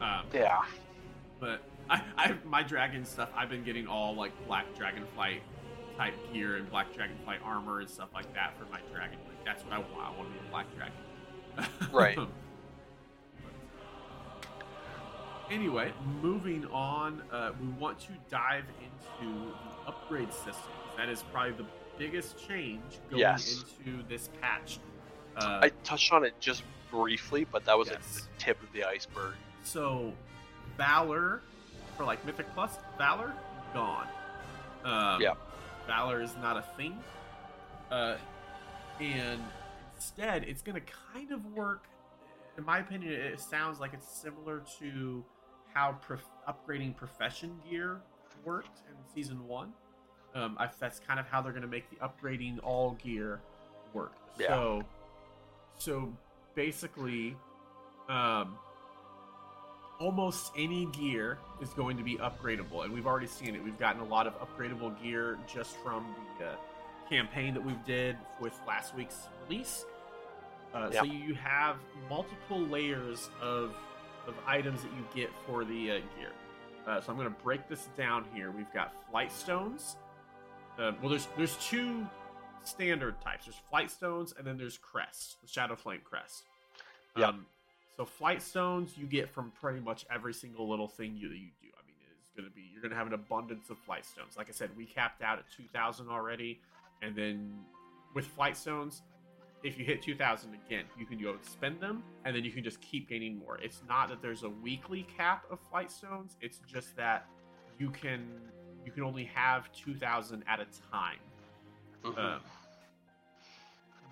[0.00, 0.62] Um, yeah.
[1.40, 5.40] but I, I my dragon stuff I've been getting all like Black Dragonflight
[5.96, 9.18] type gear and Black Dragonflight armor and stuff like that for my dragon.
[9.26, 9.92] Like that's what I want.
[9.96, 11.92] I want to be a Black Dragon.
[11.92, 12.18] Right.
[15.50, 15.92] Anyway,
[16.22, 20.54] moving on, uh, we want to dive into the upgrade system.
[20.96, 21.64] That is probably the
[21.96, 23.64] biggest change going Yes.
[23.84, 24.78] into this patch.
[25.36, 28.84] Uh, I touched on it just briefly, but that was like the tip of the
[28.84, 29.34] iceberg.
[29.62, 30.12] so,
[30.76, 31.42] Valor
[31.96, 33.32] for like Mythic Plus, Valor
[33.74, 34.06] gone.
[34.84, 35.34] Um, Yeah.
[35.86, 37.02] Valor is not a thing.
[37.90, 38.16] Uh,
[39.00, 39.42] and
[39.96, 41.84] instead, it's going to kind of work.
[42.58, 45.24] In my opinion, it sounds like it's similar to
[45.74, 48.00] how prof- upgrading profession gear
[48.44, 49.72] worked in season one.
[50.34, 53.40] Um, I, that's kind of how they're going to make the upgrading all gear
[53.92, 54.12] work.
[54.38, 54.48] Yeah.
[54.48, 54.82] So,
[55.78, 56.12] so
[56.54, 57.36] basically,
[58.08, 58.56] um,
[59.98, 63.64] almost any gear is going to be upgradable, and we've already seen it.
[63.64, 66.56] We've gotten a lot of upgradable gear just from the uh,
[67.08, 69.84] campaign that we did with last week's release.
[70.74, 71.76] Uh, So you have
[72.10, 73.74] multiple layers of
[74.28, 76.32] of items that you get for the uh, gear.
[76.86, 78.50] Uh, so I'm going to break this down here.
[78.50, 79.96] We've got flight stones.
[80.78, 82.06] Uh, well, there's there's two
[82.64, 83.46] standard types.
[83.46, 86.44] There's flight stones, and then there's crests, the shadow flame crest.
[87.16, 87.46] Um,
[87.96, 91.68] so flight stones you get from pretty much every single little thing you you do.
[91.76, 94.36] I mean, it's going to be you're going to have an abundance of flight stones.
[94.36, 96.60] Like I said, we capped out at 2,000 already,
[97.02, 97.54] and then
[98.14, 99.02] with flight stones,
[99.62, 102.80] if you hit 2,000 again, you can go spend them, and then you can just
[102.80, 103.58] keep gaining more.
[103.58, 106.36] It's not that there's a weekly cap of flight stones.
[106.40, 107.26] It's just that
[107.78, 108.26] you can
[108.84, 111.18] you can only have 2,000 at a time.
[112.02, 112.18] Mhm.
[112.18, 112.40] Um,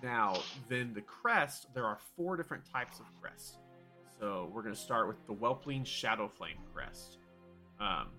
[0.03, 0.35] now,
[0.67, 3.57] then the crest, there are four different types of crest.
[4.19, 7.17] So we're going to start with the Whelpling Shadow Flame crest.
[7.79, 8.09] Um,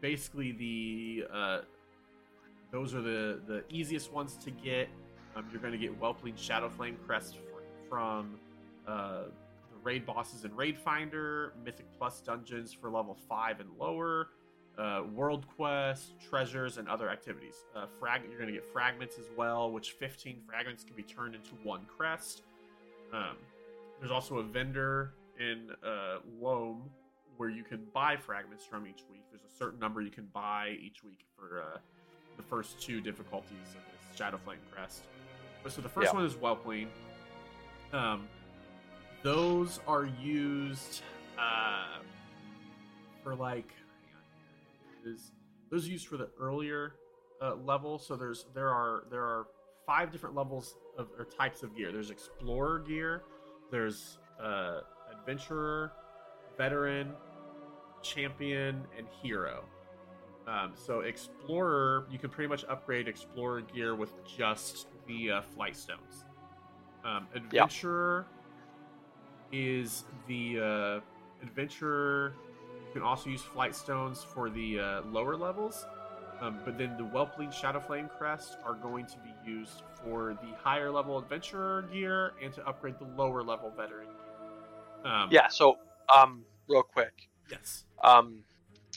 [0.00, 1.60] basically, the uh,
[2.70, 4.88] those are the the easiest ones to get.
[5.34, 8.38] Um, you're going to get Whelpling Shadow Flame crest fr- from
[8.86, 9.22] uh,
[9.70, 14.28] the raid bosses in Raid Finder, Mythic Plus dungeons for level five and lower
[14.78, 17.64] uh, world quest, treasures, and other activities.
[17.76, 21.34] Uh, frag- you're going to get fragments as well, which 15 fragments can be turned
[21.34, 22.42] into one crest.
[23.12, 23.36] Um,
[23.98, 26.80] there's also a vendor in uh, Loamm
[27.36, 29.22] where you can buy fragments from each week.
[29.30, 31.78] There's a certain number you can buy each week for uh,
[32.36, 35.02] the first two difficulties of this Shadowflame Crest.
[35.68, 36.18] So the first Yeah.
[36.18, 36.88] one is Whelpling.
[37.92, 38.28] Um,
[39.22, 41.02] those are used
[41.38, 41.98] uh,
[43.22, 43.72] for like
[44.04, 44.22] hang on
[45.04, 45.12] here.
[45.14, 45.32] Is
[45.70, 46.94] those are used for the earlier
[47.40, 47.98] uh, level.
[47.98, 49.46] So there's there are there are
[49.86, 51.92] five different levels of or types of gear.
[51.92, 53.22] There's explorer gear.
[53.70, 55.92] There's uh, adventurer,
[56.58, 57.12] veteran,
[58.02, 59.64] champion, and hero.
[60.46, 65.76] Um, so explorer, you can pretty much upgrade explorer gear with just the uh, flight
[65.76, 66.24] stones.
[67.04, 68.26] Um, adventurer
[69.52, 71.00] is the uh,
[71.42, 72.34] adventurer.
[72.86, 75.86] You can also use flight stones for the uh, lower levels,
[76.40, 80.90] um, but then the Whelpling Shadowflame Crest are going to be used for the higher
[80.90, 85.10] level adventurer gear and to upgrade the lower level veteran gear.
[85.12, 85.48] Um, Yeah.
[85.48, 85.78] So,
[86.14, 87.84] um, real quick, Yes.
[88.02, 88.44] um,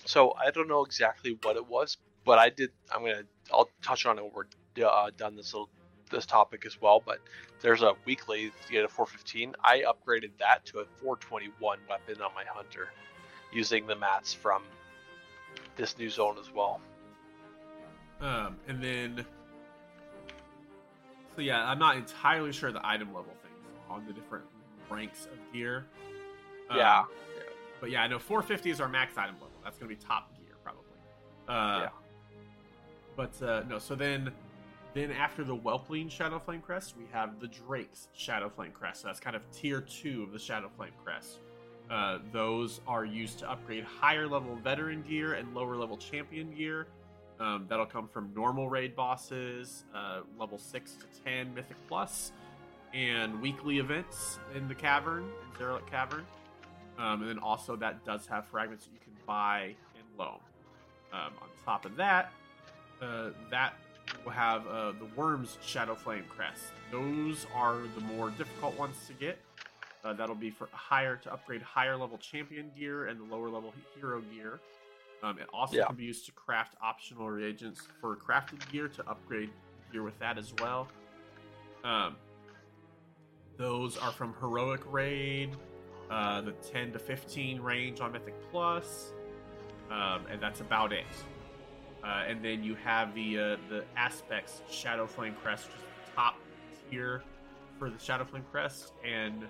[0.05, 2.71] so I don't know exactly what it was, but I did.
[2.93, 3.23] I'm gonna.
[3.51, 5.69] I'll touch on it when we're uh, done this little
[6.15, 7.03] this topic as well.
[7.05, 7.19] But
[7.61, 9.55] there's a weekly to get a 415.
[9.63, 12.89] I upgraded that to a 421 weapon on my hunter,
[13.51, 14.63] using the mats from
[15.75, 16.79] this new zone as well.
[18.21, 19.25] Um, and then,
[21.35, 24.45] so yeah, I'm not entirely sure the item level things on the different
[24.89, 25.85] ranks of gear.
[26.69, 27.03] Um, Yeah.
[27.81, 29.49] But yeah, I know 450 is our max item level.
[29.63, 30.83] That's going to be top gear probably.
[31.47, 31.89] Uh, Yeah.
[33.17, 34.31] But uh, no, so then,
[34.95, 39.01] then after the Whelpling Shadowflame Crest, we have the Drake's Shadowflame Crest.
[39.01, 41.39] So that's kind of tier two of the Shadowflame Crest.
[41.91, 46.87] Uh, those are used to upgrade higher level veteran gear and lower level champion gear.
[47.41, 52.31] Um, that'll come from normal raid bosses, uh, level 6 to 10 Mythic Plus,
[52.93, 56.25] and weekly events in the cavern, in Zaralek Cavern.
[56.97, 60.39] Um, and then also that does have fragments that you can buy and Loamm.
[61.11, 62.31] Um, on top of that,
[63.01, 63.73] uh, that
[64.23, 66.63] will have uh, the Wyrm's Shadow Flame Crest.
[66.91, 69.39] Those are the more difficult ones to get.
[70.03, 73.73] Uh, that'll be for higher to upgrade higher level champion gear and the lower level
[73.95, 74.59] hero gear.
[75.23, 75.85] Um, it also Yeah.
[75.87, 79.49] can be used to craft optional reagents for crafted gear to upgrade
[79.91, 80.87] gear with that as well.
[81.83, 82.15] Um,
[83.57, 85.55] those are from Heroic Raid,
[86.11, 89.13] uh, the 10 to 15 range on Mythic Plus,
[89.89, 91.05] um, and that's about it.
[92.05, 96.35] Uh, and then you have the uh, the Aspects Shadowflame Crest, the top
[96.91, 97.23] tier
[97.79, 99.43] for the Shadowflame Crest, and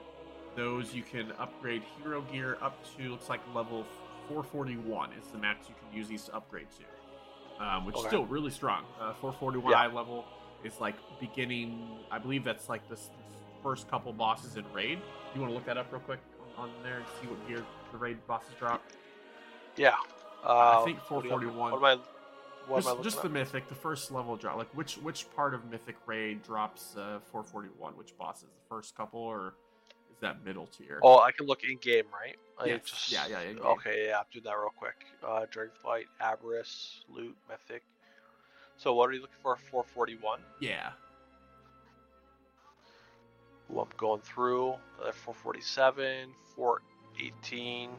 [0.56, 3.86] those you can upgrade hero gear up to looks like level
[4.30, 8.26] 441 is the max you can use these to upgrade to, um, which is still
[8.26, 8.84] really strong.
[9.02, 9.78] Uh, 441 Yeah.
[9.82, 10.24] eye level
[10.64, 12.00] is like beginning.
[12.10, 13.10] I believe that's like this
[13.62, 15.00] first couple bosses in raid.
[15.34, 16.20] You want to look that up real quick
[16.58, 18.82] on, there and see what gear the raid bosses drop?
[19.76, 19.96] Yeah.
[20.44, 21.72] Uh, I think what do you- 441.
[21.74, 22.15] What am I?
[22.68, 24.58] What just am I looking just the mythic, the first level drop.
[24.58, 27.94] Like which which part of mythic raid drops uh, 441?
[27.98, 28.44] Which bosses?
[28.50, 29.54] The first couple, or
[30.12, 31.00] is that middle tier?
[31.04, 32.36] Oh, I can look in game, right?
[32.66, 32.82] Yes.
[32.86, 33.66] just- Yeah, yeah, in-game.
[33.66, 34.96] Okay, yeah, do that real quick.
[35.24, 37.84] Uh, Dragonflight, Aberrus, Loot, Mythic.
[38.78, 39.56] So what are you looking for?
[39.58, 40.40] 441.
[40.62, 40.92] Yeah.
[43.74, 44.72] Ooh, I'm going through.
[45.04, 47.90] Uh, 447, 418,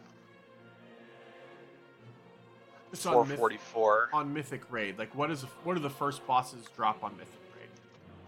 [2.92, 4.10] Just on, myth- 444.
[4.12, 7.68] on mythic raid, like what is what do the first bosses drop on mythic raid?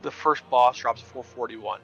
[0.03, 1.81] The first boss drops 441.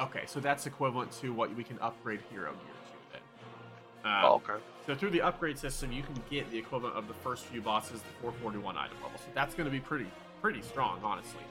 [0.00, 4.10] Okay, so that's equivalent to what we can upgrade hero gear to then.
[4.12, 4.62] Um, oh, okay.
[4.86, 8.00] So through the upgrade system, you can get the equivalent of the first few bosses,
[8.00, 9.18] the 441 item level.
[9.18, 10.06] So that's going to be pretty
[10.40, 11.42] pretty strong, honestly.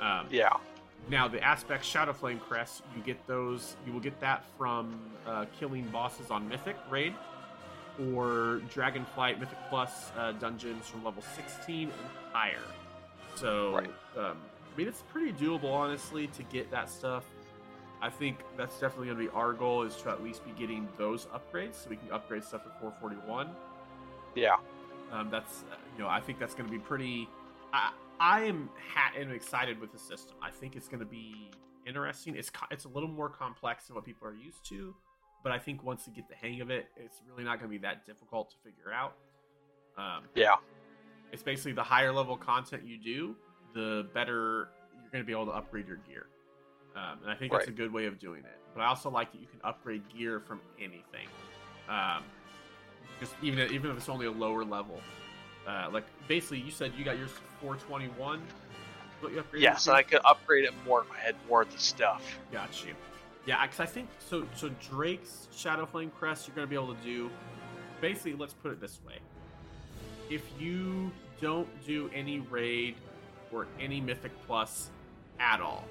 [0.00, 0.50] Um, Yeah.
[1.08, 3.76] Now the aspect Shadow Flame Crest, you get those.
[3.86, 7.14] You will get that from uh, killing bosses on Mythic raid,
[8.12, 11.92] or Dragonflight Mythic Plus uh, dungeons from level 16 and
[12.32, 12.58] higher.
[13.36, 13.90] So, Right.
[14.16, 14.36] um,
[14.74, 17.24] I mean, it's pretty doable, honestly, to get that stuff.
[18.02, 20.86] I think that's definitely going to be our goal is to at least be getting
[20.98, 23.50] those upgrades, so we can upgrade stuff to 441.
[24.34, 24.56] Yeah.
[25.12, 27.26] Um, that's uh, you know I think that's going to be pretty.
[27.72, 30.36] I I am ha- am excited with the system.
[30.42, 31.50] I think it's going to be
[31.86, 32.34] interesting.
[32.36, 34.94] It's co- it's a little more complex than what people are used to,
[35.42, 37.78] but I think once you get the hang of it, it's really not going to
[37.78, 39.14] be that difficult to figure out.
[39.96, 40.56] Um, Yeah.
[41.32, 43.36] it's basically the higher level content you do,
[43.74, 46.26] the better you're going to be able to upgrade your gear.
[46.96, 48.58] Um, and I think that's a good way of doing it.
[48.74, 51.28] But I also like that you can upgrade gear from anything,
[51.88, 52.24] um,
[53.20, 55.00] just even if- even if it's only a lower level.
[55.66, 58.40] Uh, like basically, you said you got yours 421.
[59.20, 59.60] What you upgraded?
[59.60, 59.90] Yes, to?
[59.90, 62.38] and I could upgrade it more if I had more of the stuff.
[62.52, 62.94] Got you.
[63.46, 64.46] Yeah, because I think so.
[64.56, 67.30] So Drake's Shadow Flame Crest, you're going to be able to do
[68.00, 69.18] basically, let's put it this way:
[70.28, 72.96] if you don't do any raid
[73.52, 74.90] or any Mythic Plus
[75.38, 75.84] at all,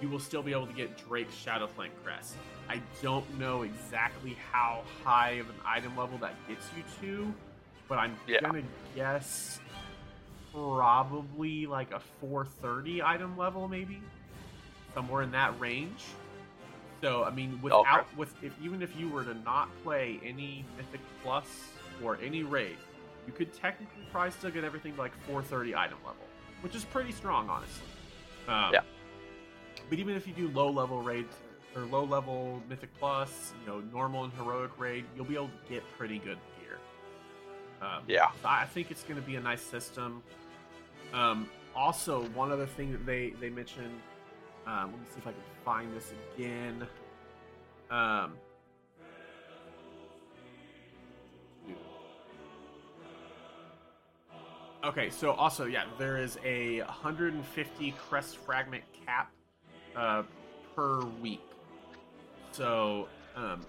[0.00, 2.34] you will still be able to get Drake's Shadow Flame Crest.
[2.68, 7.34] I don't know exactly how high of an item level that gets you to,
[7.88, 8.40] but I'm Yeah.
[8.40, 8.62] gonna
[8.94, 9.60] guess
[10.52, 14.00] probably like a 430 item level, maybe
[14.94, 16.04] somewhere in that range.
[17.02, 21.00] So I mean, without with if even if you were to not play any Mythic
[21.22, 21.46] Plus
[22.02, 22.76] or any raid,
[23.26, 26.24] you could technically probably still get everything to like 430 item level,
[26.60, 27.86] which is pretty strong, honestly.
[28.48, 28.80] Um, Yeah.
[29.90, 31.34] But even if you do low level raids
[31.74, 35.72] or low level Mythic Plus, you know, normal and heroic raid, you'll be able to
[35.72, 36.78] get pretty good gear.
[37.80, 38.30] Um, Yeah.
[38.42, 40.22] so I think it's going to be a nice system.
[41.12, 44.00] Um, also, one other thing that they they mentioned.
[44.66, 46.86] Um, let me see if I can find this again.
[47.90, 48.34] Um,
[54.84, 59.32] okay, so also, yeah, there is a 150 crest fragment cap
[59.96, 60.22] uh,
[60.76, 61.42] per week.
[62.52, 63.60] So, um,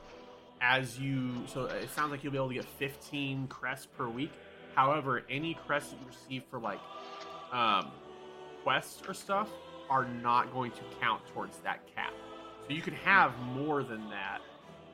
[0.61, 4.31] as you, so it sounds like you'll be able to get 15 crests per week.
[4.75, 6.79] However, any crests you receive for like
[7.51, 7.91] um,
[8.63, 9.49] quests or stuff
[9.93, 12.13] are not going to count towards that cap.
[12.67, 14.41] So you can have more than that.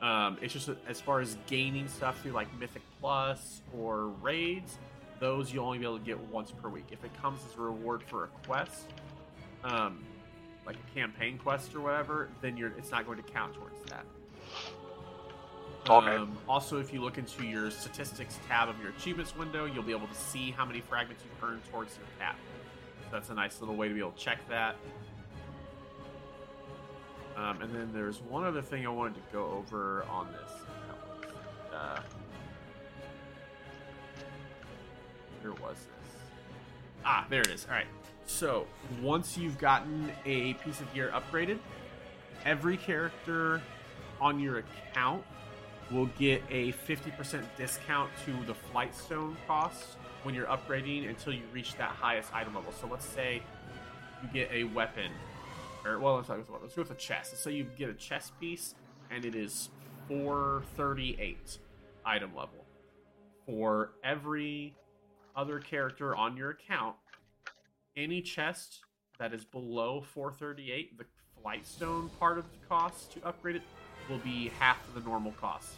[0.06, 4.76] Um, it's just as far as gaining stuff through like Mythic Plus or raids,
[5.18, 6.84] those you'll only be able to get once per week.
[6.90, 8.92] If it comes as a reward for a quest,
[9.64, 10.04] um,
[10.66, 14.04] like a campaign quest or whatever, then you're it's not going to count towards that.
[15.88, 16.16] Okay.
[16.16, 19.92] Um, also, if you look into your statistics tab of your achievements window, you'll be
[19.92, 22.36] able to see how many fragments you've earned towards your cap.
[23.10, 24.76] That's a nice little way to be able to check that.
[27.36, 30.52] Um, and then there's one other thing I wanted to go over on this.
[31.74, 32.00] Uh,
[35.42, 36.12] where was this?
[37.04, 37.66] Ah, there it is.
[37.68, 37.86] All right.
[38.26, 38.66] So
[39.02, 41.58] once you've gotten a piece of gear upgraded,
[42.44, 43.60] every character
[44.20, 45.24] on your account
[45.90, 51.42] will get a 50% discount to the flight stone cost when you're upgrading until you
[51.52, 52.72] reach that highest item level.
[52.72, 53.42] So let's say
[54.22, 55.10] you get a weapon,
[55.84, 57.32] or well, let's, let's go with a chest.
[57.32, 58.74] Let's say you get a chest piece
[59.10, 59.70] and it is
[60.08, 61.58] 438
[62.04, 62.64] item level.
[63.46, 64.74] For every
[65.34, 66.96] other character on your account,
[67.96, 68.80] any chest
[69.18, 71.04] that is below 438, the
[71.42, 73.62] flight stone part of the cost to upgrade it
[74.08, 75.74] will be half of the normal cost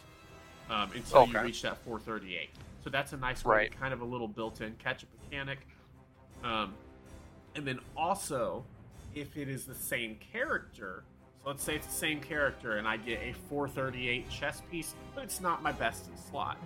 [0.69, 2.49] um, until you reach that 438.
[2.83, 3.79] So that's a nice way, Right.
[3.79, 5.59] kind of a little built-in catch-up mechanic.
[6.43, 6.73] Um,
[7.55, 8.65] and then also,
[9.15, 11.03] if it is the same character,
[11.43, 15.23] so let's say it's the same character and I get a 438 chess piece, but
[15.23, 16.57] it's not my best in slot.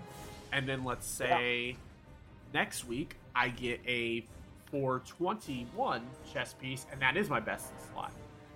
[0.52, 1.76] And then let's say
[2.54, 4.26] next week I get a
[4.72, 6.02] 421
[6.34, 8.12] chess piece, and that is my best in slot.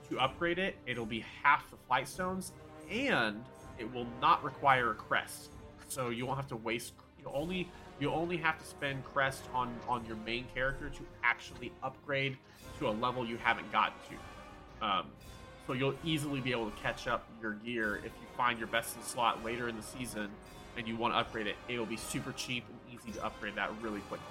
[0.10, 2.52] To upgrade it, it'll be half the flight stones,
[2.90, 3.44] and
[3.78, 5.52] it will not require a crest.
[5.88, 6.94] So you won't have to waste.
[7.24, 7.70] You only
[8.00, 12.38] you only have to spend crest on on your main character to actually upgrade
[12.80, 14.86] to a level you haven't gotten to.
[14.86, 15.06] Um,
[15.68, 18.96] so you'll easily be able to catch up your gear if you find your best
[18.96, 20.30] in slot later in the season
[20.76, 21.56] and you want to upgrade it.
[21.68, 24.26] It will be super cheap and easy to upgrade that really quickly.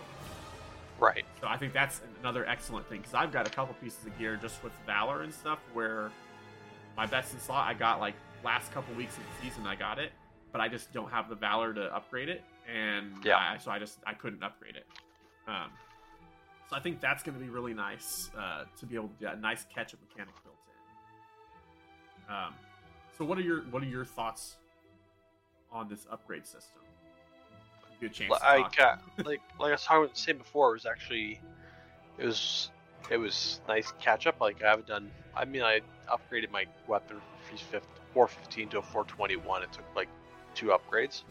[0.99, 1.25] Right.
[1.41, 4.37] So I think that's another excellent thing because I've got a couple pieces of gear
[4.37, 6.11] just with Valor and stuff where
[6.97, 8.15] my best in slot I got like
[8.45, 10.13] last couple weeks of the season I got it,
[10.53, 12.43] but I just don't have the Valor to upgrade it,
[12.75, 13.37] and Yeah.
[13.39, 14.87] I, so I just I couldn't upgrade it.
[15.49, 15.71] Um,
[16.69, 19.27] so I think that's going to be really nice uh, to be able to do
[19.27, 20.57] a nice catch up mechanic built
[22.29, 22.35] in.
[22.35, 22.55] Um,
[23.19, 24.57] so what are your what are your thoughts
[25.73, 26.83] on this upgrade system?
[28.03, 28.31] A chance.
[28.31, 31.39] Like, uh, like, like I was talking- saying before, it was actually,
[32.19, 32.71] it was,
[33.11, 34.41] it was nice catch up.
[34.41, 35.11] Like I haven't done.
[35.37, 37.59] I mean, I upgraded my weapon from
[38.15, 39.63] 415 to a 421.
[39.65, 40.09] It took like
[40.55, 41.25] two upgrades.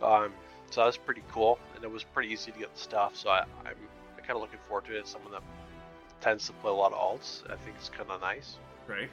[0.00, 0.32] Um,
[0.72, 3.14] so that was pretty cool, and it was pretty easy to get the stuff.
[3.14, 3.76] So I, I'm,
[4.16, 5.02] kind of looking forward to it.
[5.02, 5.42] As someone that
[6.22, 8.56] tends to play a lot of alts, I think it's kind of nice.
[8.86, 9.10] Right.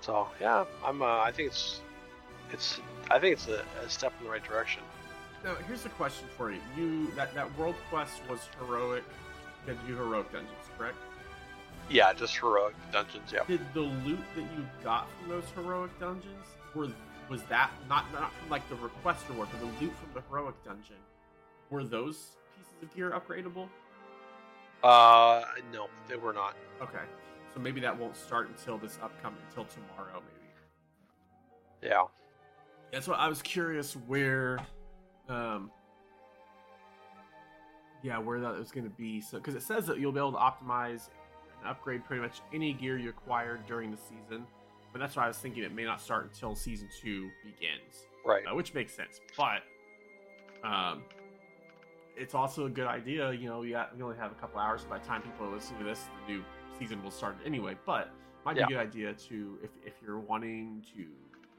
[0.00, 1.02] So yeah, I'm.
[1.02, 1.82] Uh, I think it's,
[2.52, 2.80] it's.
[3.12, 4.82] I think it's a, a step in the right direction.
[5.44, 6.60] Now, here's a question for you.
[6.76, 9.04] You that that world quest was heroic.
[9.66, 10.96] Did you had to do heroic dungeons, correct?
[11.88, 13.30] Yeah, just heroic dungeons.
[13.32, 13.44] Yeah.
[13.46, 16.88] Did the loot that you got from those heroic dungeons were
[17.34, 20.54] was that not not from like the request reward, but the loot from the heroic
[20.64, 20.96] dungeon?
[21.68, 23.68] Were those pieces of gear upgradable?
[24.84, 26.54] Uh, no, they were not.
[26.80, 27.02] Okay,
[27.52, 31.92] so maybe that won't start until this upcoming until tomorrow, maybe.
[31.92, 32.04] Yeah.
[32.92, 34.60] That's what I was curious where,
[35.28, 35.72] um,
[38.04, 39.20] yeah, where that was going to be.
[39.20, 41.08] So, because it says that you'll be able to optimize
[41.58, 44.46] and upgrade pretty much any gear you acquired during the season,
[44.94, 48.44] but that's why I was thinking it may not start until season two begins, Right.
[48.50, 49.20] uh, which makes sense.
[49.36, 49.62] But,
[50.62, 51.02] um,
[52.16, 53.32] it's also a good idea.
[53.32, 55.52] You know, we got we only have a couple hours by the time people are
[55.52, 56.08] listening to this.
[56.28, 56.44] The new
[56.78, 58.10] season will start anyway, but
[58.44, 58.66] might Yeah.
[58.66, 61.08] be a good idea to if if you're wanting to you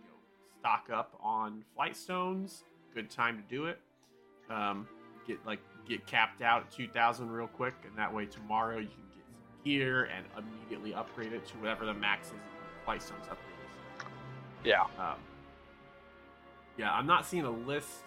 [0.08, 0.16] know
[0.62, 2.64] stock up on flight stones,
[2.94, 3.82] good time to do it.
[4.50, 4.88] Um,
[5.28, 9.04] get like get capped out at 2,000 real quick, and that way tomorrow you can
[9.14, 12.34] get some gear and immediately upgrade it to whatever the max is
[12.86, 14.06] in flight stones upgrades.
[14.64, 14.84] Yeah.
[15.00, 15.20] Um,
[16.78, 18.04] yeah, I'm not seeing a list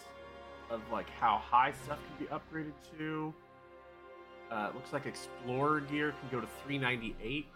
[0.70, 3.32] of like how high stuff can be upgraded to.
[4.50, 7.46] Uh, it looks like Explorer gear can go to 398.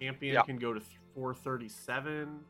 [0.00, 0.42] Champion Yeah.
[0.42, 0.80] can go to
[1.14, 2.40] 437.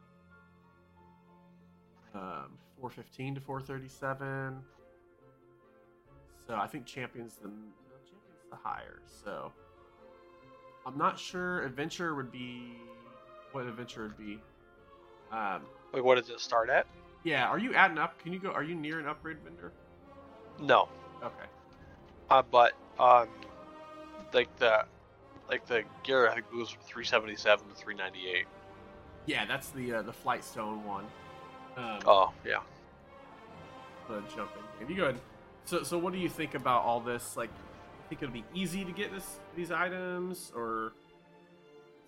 [2.14, 4.62] Um, 415 to 437.
[6.46, 9.02] So I think Champion's the Champion's the higher.
[9.24, 9.52] So
[10.86, 11.62] I'm not sure.
[11.64, 12.76] Adventure would be
[13.56, 14.38] what Adventure would be.
[15.32, 16.86] Um, Like, what does it start at?
[17.24, 18.18] yeah, are you adding up?
[18.20, 18.50] Can you go?
[18.50, 19.72] Are you near an upgrade vendor?
[20.60, 20.88] No.
[21.22, 21.46] Okay.
[22.30, 23.28] Uh, but um,
[24.32, 24.84] like the
[25.48, 28.44] like the gear I think goes from 377 to 398.
[29.26, 31.04] Yeah, that's the uh, the flight stone one.
[31.76, 32.60] Um, Oh yeah.
[34.08, 34.62] the jumping.
[34.80, 35.20] If you go ahead.
[35.64, 37.36] So so what do you think about all this?
[37.36, 37.50] Like,
[38.08, 40.92] think it'll be easy to get this these items or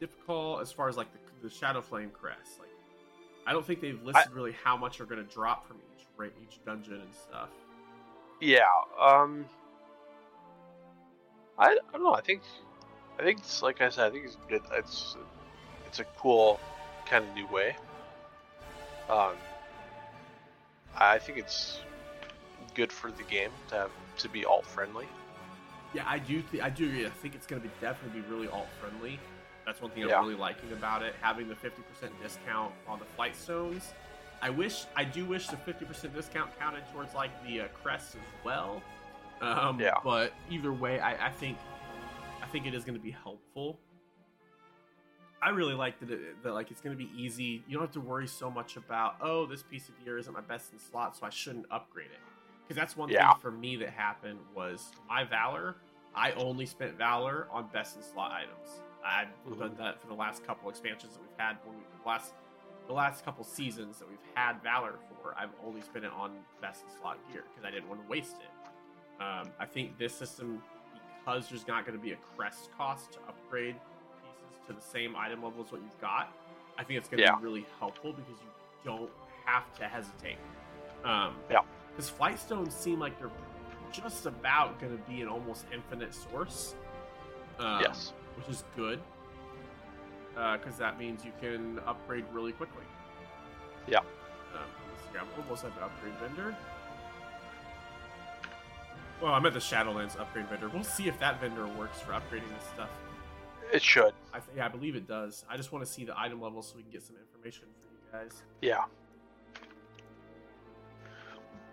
[0.00, 2.58] difficult as far as like the, the Shadow Flame crest?
[2.58, 2.68] Like,
[3.46, 6.64] I don't think they've listed really how much are going to drop from each each
[6.64, 7.50] dungeon and stuff.
[8.40, 8.64] Yeah.
[9.00, 9.46] Um.
[11.58, 12.14] I, I don't know.
[12.14, 12.42] I think
[13.18, 14.06] I think it's like I said.
[14.06, 14.62] I think it's good.
[14.72, 15.16] It's
[15.86, 16.60] it's a cool
[17.06, 17.76] kind of new way.
[19.08, 19.34] Um.
[20.96, 21.80] I think it's
[22.74, 25.06] good for the game to have to be alt friendly.
[25.94, 26.42] Yeah, I do.
[26.42, 26.86] Th- I do.
[26.86, 27.06] agree.
[27.06, 29.18] I think it's going to be definitely be really alt friendly.
[29.68, 30.16] That's one thing Yeah.
[30.16, 31.14] I'm really liking about it.
[31.20, 31.74] Having the 50%
[32.22, 33.92] discount on the flight stones.
[34.40, 34.86] I wish.
[34.96, 38.80] I do wish the 50% discount counted towards like the uh, crests as well.
[39.42, 39.92] Um, Yeah.
[40.02, 41.58] But either way, I, I think
[42.42, 43.78] I think it is going to be helpful.
[45.42, 47.62] I really like that, it, that like it's going to be easy.
[47.68, 50.40] You don't have to worry so much about oh this piece of gear isn't my
[50.40, 52.20] best in slot, so I shouldn't upgrade it.
[52.66, 53.32] Because that's one Yeah.
[53.32, 55.76] thing for me that happened was my Valor.
[56.14, 58.80] I only spent Valor on best in slot items.
[59.04, 59.58] I've Mhm.
[59.58, 61.58] done that for the last couple expansions that we've had.
[61.64, 62.34] When we, the last
[62.86, 66.84] the last couple seasons that we've had Valor for, I've only spent it on best
[66.84, 69.22] in slot gear because I didn't want to waste it.
[69.22, 70.62] Um, I think this system,
[71.18, 73.76] because there's not going to be a crest cost to upgrade
[74.22, 76.32] pieces to the same item level as what you've got,
[76.78, 77.36] I think it's going to Yeah.
[77.36, 78.48] be really helpful because you
[78.84, 79.10] don't
[79.44, 80.38] have to hesitate.
[81.04, 81.60] Um, Yeah.
[81.90, 83.30] Because flight stones seem like they're
[83.92, 86.74] just about going to be an almost infinite source.
[87.58, 88.14] Um, yes.
[88.38, 89.00] Which is good.
[90.34, 92.84] Because that means you can upgrade really quickly.
[93.88, 93.98] Yeah.
[93.98, 94.64] Um,
[95.12, 96.56] see, I'm almost at the upgrade vendor.
[99.20, 100.68] Well, I'm at the Shadowlands upgrade vendor.
[100.68, 102.90] We'll see if that vendor works for upgrading this stuff.
[103.72, 104.14] It should.
[104.32, 105.44] I th- yeah, I believe it does.
[105.50, 108.18] I just want to see the item level so we can get some information for
[108.18, 108.42] you guys.
[108.62, 108.84] Yeah.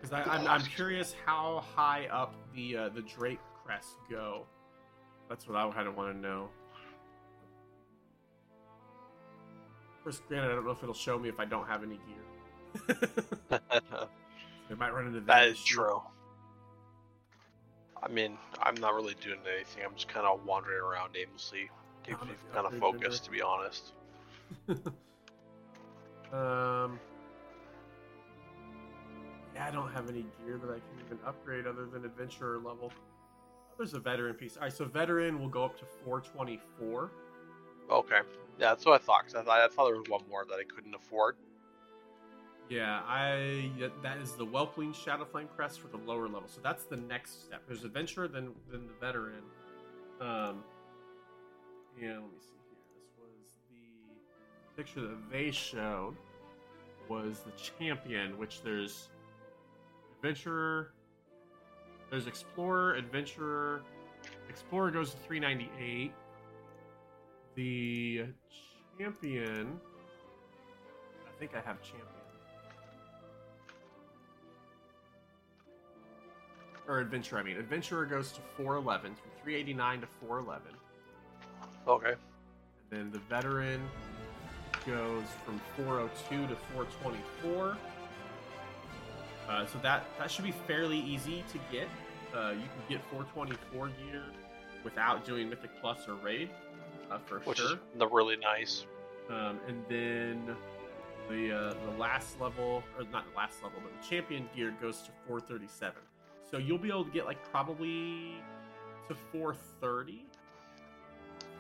[0.02, 4.48] Because I'm, I'm curious how high up the uh, the Drake crests go.
[5.30, 6.50] That's what I kind of want to know.
[10.04, 13.00] First, granted, I don't know if it'll show me if I don't have any gear.
[14.70, 15.28] it might run into that.
[15.28, 15.76] that is issue.
[15.76, 16.02] true.
[18.04, 19.84] I mean, I'm not really doing anything.
[19.84, 21.72] I'm just kind of wandering around aimlessly,
[22.04, 23.94] keeping Down at the kind of focused, to be honest.
[26.34, 27.00] Um.
[29.54, 32.92] Yeah, I don't have any gear that I can even upgrade other than adventurer level.
[33.78, 34.56] There's a veteran piece.
[34.58, 37.12] All right, so veteran will go up to 424.
[37.92, 38.16] Okay.
[38.58, 39.24] Yeah, that's what I thought.
[39.24, 41.36] 'cause I thought I thought there was one more that I couldn't afford.
[42.70, 43.72] Yeah, I
[44.02, 46.48] that- is the Whelpling Shadowflame crest for the lower level.
[46.48, 47.62] So that's the next step.
[47.68, 49.44] There's adventurer, then then the veteran.
[50.20, 50.64] Um,
[52.00, 52.80] yeah, let me see here.
[52.96, 53.60] This was
[54.64, 56.16] the picture that they showed
[57.08, 59.10] was the champion, which there's
[60.16, 60.95] adventurer,
[62.16, 63.82] there's explorer, adventurer.
[64.48, 66.14] Explorer goes to 398.
[67.56, 68.24] The
[68.98, 69.78] champion.
[71.28, 72.06] I think I have champion.
[76.88, 77.58] Or adventure, I mean.
[77.58, 80.68] Adventurer goes to 411, from 389 to 411.
[81.86, 82.08] Okay.
[82.12, 82.18] And
[82.90, 83.82] then the veteran
[84.88, 87.76] goes from 402 to 424.
[89.50, 91.90] Uh, so that that should be fairly easy to get.
[92.36, 94.24] Uh, you can get 424 gear
[94.84, 96.50] without doing Mythic Plus or Raid,
[97.10, 97.74] uh, for which sure.
[97.74, 98.86] is the really nice.
[99.30, 100.56] Um, and then
[101.30, 105.02] the uh, the last level, or not the last level, but the champion gear goes
[105.04, 105.94] to 437.
[106.50, 108.36] So you'll be able to get like probably
[109.08, 110.26] to 430,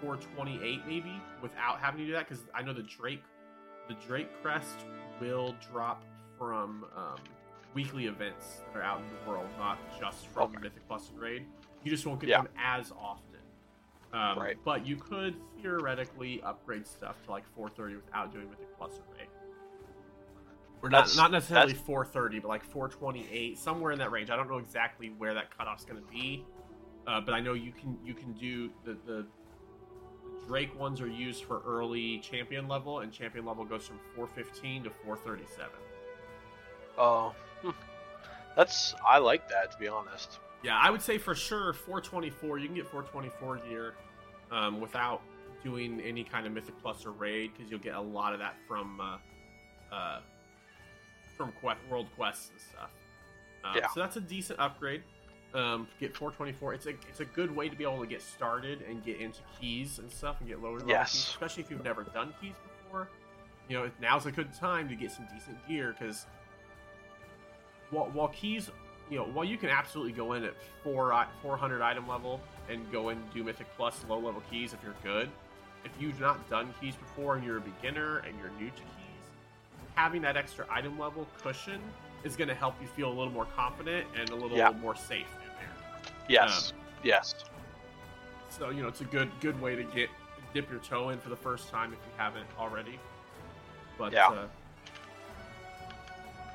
[0.01, 2.27] 428 maybe, without having to do that.
[2.27, 3.23] Because I know the Drake,
[3.87, 4.75] the Drake crest
[5.21, 6.03] will drop
[6.37, 7.15] from um,
[7.75, 10.57] weekly events that are out in the world, not just from Okay.
[10.61, 11.45] Mythic Plus and Raid.
[11.83, 12.41] You just won't get Yeah.
[12.41, 13.21] them as often.
[14.13, 14.57] Um, Right.
[14.63, 19.27] But you could theoretically upgrade stuff to like 430 without doing Mythic Plus or Raid.
[20.81, 24.29] Or not, That's- not necessarily that's- 430, but like 428, somewhere in that range.
[24.29, 26.45] I don't know exactly where that cutoff's going to be,
[27.07, 29.27] uh, but I know you can you can do the, the
[30.47, 34.89] Drake ones are used for early champion level, and champion level goes from 415 to
[34.91, 35.71] 437.
[36.99, 37.33] Oh.
[38.55, 40.39] That's I like that to be honest.
[40.63, 42.57] Yeah, I would say for sure 424.
[42.57, 43.93] You can get 424 gear
[44.51, 45.21] um, without
[45.63, 48.55] doing any kind of Mythic Plus or Raid because you'll get a lot of that
[48.67, 49.17] from uh,
[49.95, 50.19] uh,
[51.37, 52.89] from que- World Quests and stuff.
[53.63, 53.87] Um, Yeah.
[53.93, 55.03] So that's a decent upgrade.
[55.53, 56.73] Um, get 424.
[56.73, 59.39] It's a it's a good way to be able to get started and get into
[59.59, 61.11] keys and stuff and get lower level Yes.
[61.13, 63.09] keys, especially if you've never done keys before.
[63.69, 66.25] You know, now's a good time to get some decent gear because
[67.95, 68.69] while, while keys
[69.09, 73.09] you know, while you can absolutely go in at four 400 item level and go
[73.09, 75.29] and do Mythic Plus low level keys if you're good,
[75.83, 79.25] if you've not done keys before and you're a beginner and you're new to keys,
[79.93, 81.79] having that extra item level cushion
[82.23, 84.71] is going to help you feel a little more confident and a little Yeah.
[84.71, 86.11] more safe in there.
[86.27, 86.73] Yes,
[87.03, 87.35] yes,
[88.49, 90.09] So you know, it's a good good way to get
[90.53, 92.99] dip your toe in for the first time if you haven't already.
[93.99, 94.29] But Yeah.
[94.29, 94.47] uh,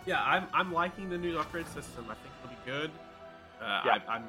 [0.06, 2.06] yeah, I'm I'm liking the new upgrade system.
[2.10, 2.90] I think it'll be good.
[3.60, 3.98] Uh, Yeah.
[4.08, 4.24] I, I'm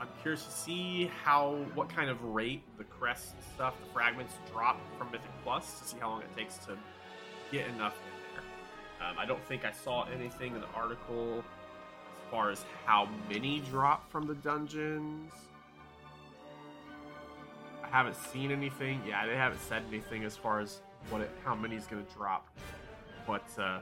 [0.00, 4.78] I'm curious to see how what kind of rate the crest stuff, the fragments drop
[4.98, 6.76] from Mythic Plus to see how long it takes to
[7.50, 8.34] get enough in
[9.00, 9.08] there.
[9.08, 13.60] Um, I don't think I saw anything in the article as far as how many
[13.70, 15.32] drop from the dungeons.
[17.84, 19.00] I haven't seen anything.
[19.06, 22.12] Yeah, they haven't said anything as far as what it, how many is going to
[22.12, 22.48] drop.
[23.26, 23.78] But uh,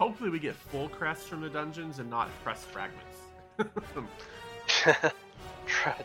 [0.00, 3.16] hopefully, we get full crests from the dungeons and not crest fragments.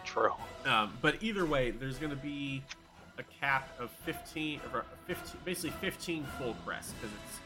[0.06, 0.32] true.
[0.66, 2.62] um, but either way, there's going to be
[3.18, 7.40] a cap of 15, or 15 basically 15 full crests because it's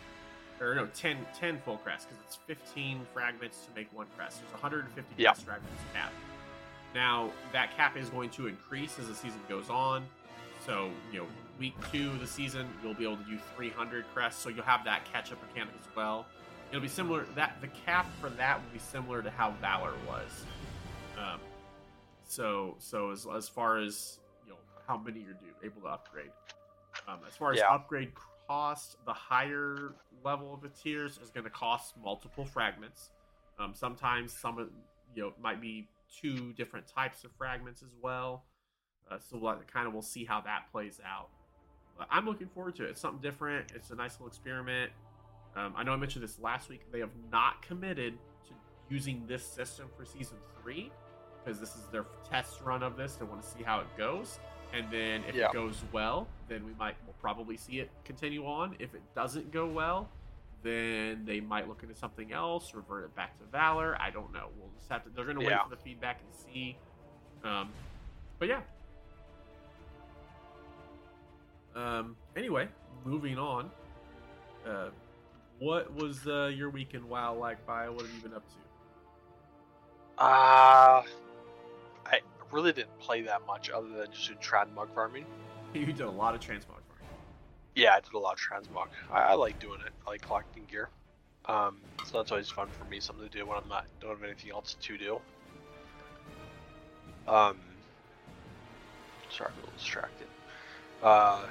[0.62, 4.42] or no 10, 10 full crests because it's 15 fragments to make one crest.
[4.42, 5.30] There's 150 Yeah.
[5.30, 6.12] crest fragments cap.
[6.96, 10.04] Now that cap is going to increase as the season goes on.
[10.66, 11.26] So you know,
[11.60, 14.42] week two of the season, you'll be able to do 300 crests.
[14.42, 16.26] So you'll have that catch-up mechanic as well.
[16.70, 17.26] It'll be similar.
[17.36, 20.46] That the cap for that will be similar to how Valor was.
[21.18, 21.40] Um,
[22.24, 24.58] so so as as far as you know
[24.88, 26.32] how many you're do, able to upgrade.
[27.08, 27.74] Um, as far as Yeah.
[27.74, 28.12] upgrade
[28.48, 33.12] cost, the higher level of the tiers is going to cost multiple fragments.
[33.58, 34.70] Um, sometimes some of
[35.16, 35.88] you know might be
[36.22, 38.46] two different types of fragments as well.
[39.10, 41.30] Uh, so we'll, kind of we'll see how that plays out.
[41.98, 42.92] But I'm looking forward to it.
[42.92, 43.72] It's something different.
[43.74, 44.92] It's a nice little experiment.
[45.60, 46.82] Um, I know I mentioned this last week.
[46.92, 48.14] They have not committed
[48.48, 48.54] to
[48.90, 50.90] using this system for season three
[51.44, 53.16] because this is their test run of this.
[53.16, 54.40] They want to see how it goes,
[54.74, 55.48] and then if Yeah.
[55.50, 58.76] it goes well, then we might we'll probably see it continue on.
[58.80, 60.10] If it doesn't go well,
[60.64, 63.98] then they might look into something else, revert it back to Valor.
[64.00, 64.50] I don't know.
[64.58, 65.10] We'll just have to.
[65.10, 65.64] They're going to wait Yeah.
[65.64, 66.78] for the feedback and see.
[67.44, 67.70] Um,
[68.38, 68.62] but yeah.
[71.76, 72.16] Um.
[72.36, 72.70] Anyway,
[73.04, 73.70] moving on.
[74.66, 74.90] Uh,
[75.60, 77.92] what was uh, your weekend WoW like, Bio?
[77.92, 80.24] What have you been up to?
[80.24, 81.04] Uh,
[82.06, 82.20] I
[82.52, 85.26] really didn't play that much other than just doing transmog farming.
[85.72, 86.84] You did a lot of transmog farming.
[87.76, 88.88] Yeah, I did a lot of transmog.
[89.12, 89.92] I, I like doing it.
[90.08, 90.90] I like collecting gear.
[91.46, 94.24] Um, so that's always fun for me, something to do when I'm not don't have
[94.24, 95.22] anything else to do.
[97.28, 97.60] Um,
[99.30, 100.28] sorry, I'm a little distracted.
[101.04, 101.46] Uh,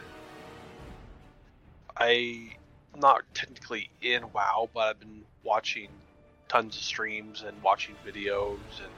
[1.96, 2.56] I
[2.96, 6.02] not technically in WoW, but I've been watching
[6.48, 8.94] tons of streams and watching videos and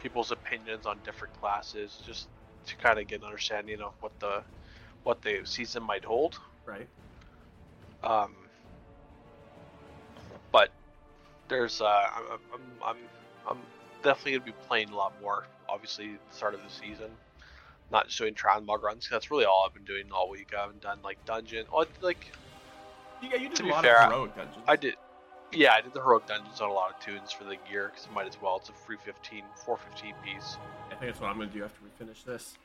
[0.00, 2.28] people's opinions on different classes, just
[2.66, 4.44] to kind of get an understanding of what the
[5.04, 6.36] what the season might hold.
[6.66, 6.88] Right.
[8.02, 8.50] Um,
[10.52, 10.70] but
[11.48, 13.10] there's uh, I'm, I'm I'm
[13.50, 13.68] I'm
[14.02, 15.44] definitely gonna be playing a lot more.
[15.68, 17.18] Obviously, at the start of the season,
[17.90, 19.06] not just doing transmog runs.
[19.08, 20.50] 'cause That's really all I've been doing all week.
[20.56, 21.66] I haven't done like dungeon.
[21.72, 22.26] Oh, like
[23.22, 24.64] Yeah, you did To a be lot fair, of heroic dungeons.
[24.66, 24.94] I did.
[25.52, 28.06] Yeah, I did the heroic dungeons on a lot of tunes for the gear because
[28.06, 28.56] it might as well.
[28.58, 30.56] It's a free 15, 415 piece.
[30.86, 32.56] I think that's what I'm gonna do after we finish this.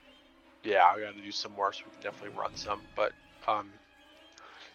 [0.64, 2.82] Yeah, I got to do some more, so we can definitely run some.
[2.95, 3.12] But
[3.47, 3.70] um,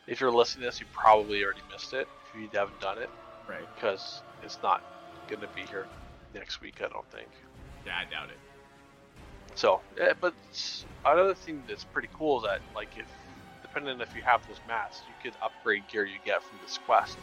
[0.07, 3.11] if you're listening to this, you probably already missed it if you haven't done it
[3.49, 3.65] Right.
[3.75, 4.83] because it's not
[5.29, 5.89] going to be here
[6.33, 6.77] next week.
[6.85, 7.27] I don't think.
[7.85, 8.39] Yeah, I doubt it.
[9.57, 10.33] So, eh, but
[11.05, 13.09] another thing that's pretty cool is that, like, if
[13.73, 17.17] depending if you have those mats, you could upgrade gear you get from this quest.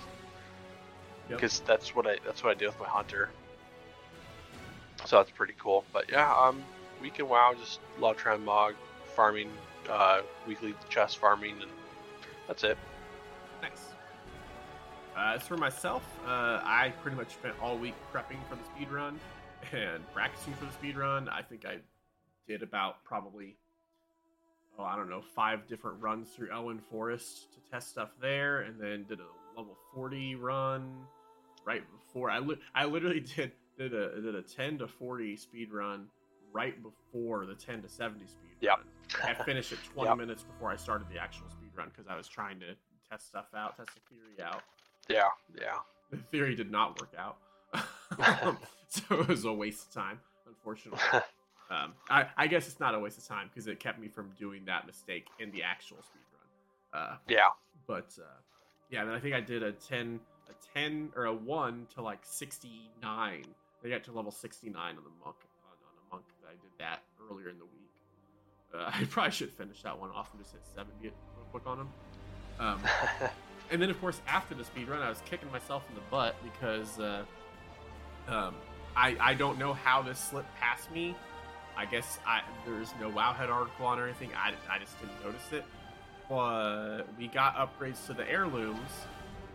[1.30, 1.40] Yep.
[1.40, 3.30] Because that's what I that's what I do with my hunter.
[5.06, 5.84] So that's pretty cool.
[5.92, 6.64] But yeah, um,
[7.02, 8.74] weekend WoW just a lot of transmog
[9.16, 9.50] farming,
[9.90, 11.72] uh, weekly chest farming, and
[12.48, 12.78] that's it.
[13.62, 13.92] Nice.
[15.18, 18.90] Uh, as for myself, uh, I pretty much spent all week prepping for the speed
[18.90, 19.20] run
[19.74, 21.28] and practicing for the speed run.
[21.28, 21.78] I think I
[22.48, 23.58] did about probably,
[24.80, 28.80] oh, I don't know, five different runs through Elwynn Forest to test stuff there, and
[28.80, 31.06] then did a level 40 run
[31.66, 32.30] right before.
[32.30, 36.08] I, li- I literally did did a did a 10 to 40 speed run
[36.52, 38.80] right before the 10 to 70 speed Yep.
[39.24, 39.30] run.
[39.38, 40.18] I finished it 20 Yep.
[40.18, 42.68] minutes before I started the actual speed run because I was trying to
[43.10, 44.62] test stuff out, test the theory out.
[45.10, 45.78] Yeah, yeah,
[46.12, 47.38] The theory did not work out,
[48.44, 48.58] um,
[48.90, 51.00] so it was a waste of time, unfortunately.
[51.70, 54.30] Um, I, I guess it's not a waste of time because it kept me from
[54.40, 56.22] doing that mistake in the actual speed
[56.94, 57.04] run.
[57.04, 57.50] Uh, yeah.
[57.88, 58.28] but uh,
[58.90, 62.20] yeah, then I think I did a ten, a ten or a one to like
[62.24, 63.44] sixty nine.
[63.84, 66.26] I got to level sixty nine on the monk on, on a monk.
[66.48, 67.92] I did that earlier in the week.
[68.74, 71.14] Uh, I probably should finish that one off and just hit seventy real
[71.52, 71.90] quick on him.
[72.60, 72.82] Um,
[73.72, 76.36] and then of course after the speed run, I was kicking myself in the butt
[76.44, 77.24] because uh,
[78.30, 78.56] um,
[78.96, 81.14] I I don't know how this slipped past me.
[81.78, 84.32] I guess I there's no Wowhead article on or anything.
[84.36, 85.64] I, I just didn't notice it.
[86.28, 88.90] But we got upgrades to the heirlooms,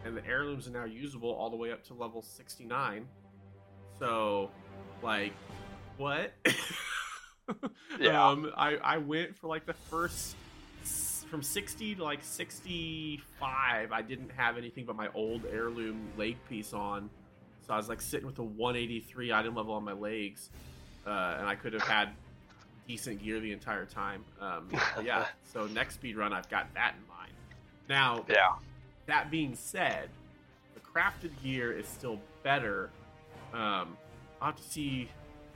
[0.04, 3.06] and the heirlooms are now usable all the way up to level 69.
[3.98, 4.50] So,
[5.02, 5.32] like,
[5.98, 6.32] what?
[8.00, 8.26] Yeah.
[8.26, 10.36] Um, I I went for like the first
[11.28, 13.92] from 60 to like 65.
[13.92, 17.10] I didn't have anything but my old heirloom leg piece on,
[17.66, 20.50] so I was like sitting with a 183 item level on my legs,
[21.06, 22.10] uh, and I could have had
[22.86, 24.24] decent gear the entire time.
[24.40, 24.68] Um,
[25.04, 25.26] yeah.
[25.52, 27.32] So next speed run, I've got that in mind.
[27.88, 28.54] Now, yeah,
[29.06, 30.08] that being said,
[30.74, 32.88] the crafted gear is still better.
[33.52, 33.96] Um,
[34.40, 35.08] I'll have to see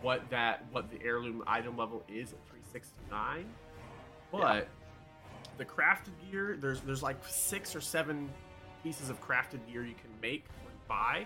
[0.02, 3.46] what that what the heirloom item level is at 369.
[4.30, 4.62] But Yeah.
[5.56, 8.28] the crafted gear, there's there's like six or seven
[8.82, 11.24] pieces of crafted gear you can make or buy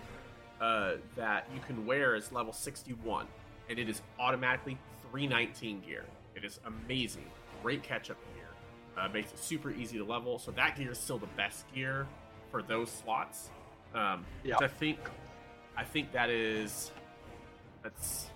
[0.61, 3.27] uh, that you can wear as level 61,
[3.71, 4.77] and it is automatically
[5.09, 6.03] 319 gear.
[6.35, 7.25] It is amazing,
[7.63, 8.45] great catch up gear.
[8.97, 10.37] Uh, makes it super easy to level.
[10.37, 12.05] So that gear is still the best gear
[12.51, 13.49] for those slots.
[13.95, 14.57] Um, Yeah.
[14.59, 14.99] I think,
[15.77, 16.91] I think that is
[17.81, 18.27] that's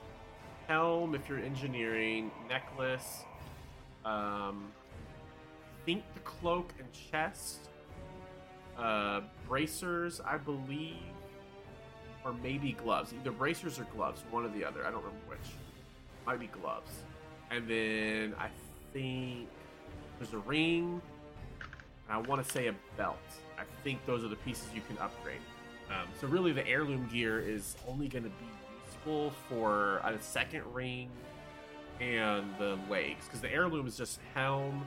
[0.67, 3.23] helm if you're engineering, necklace,
[4.05, 4.71] um,
[5.61, 7.69] I think the cloak and chest,
[8.77, 10.95] uh, bracers, I believe,
[12.25, 13.13] or maybe gloves.
[13.13, 14.81] Either bracers or gloves, one or the other.
[14.81, 15.39] I don't remember which.
[16.25, 16.91] Might be gloves.
[17.51, 18.47] And then I
[18.91, 19.47] think
[20.17, 20.99] there's a ring,
[22.09, 23.19] and I want to say a belt.
[23.59, 25.39] I think those are the pieces you can upgrade.
[25.89, 28.47] Um, so really, the heirloom gear is only going to be
[28.83, 31.09] useful for a second ring
[32.01, 34.85] and the legs, because the heirloom is just helm,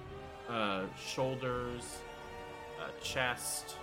[0.48, 1.98] uh, shoulders,
[2.81, 3.77] uh, chest.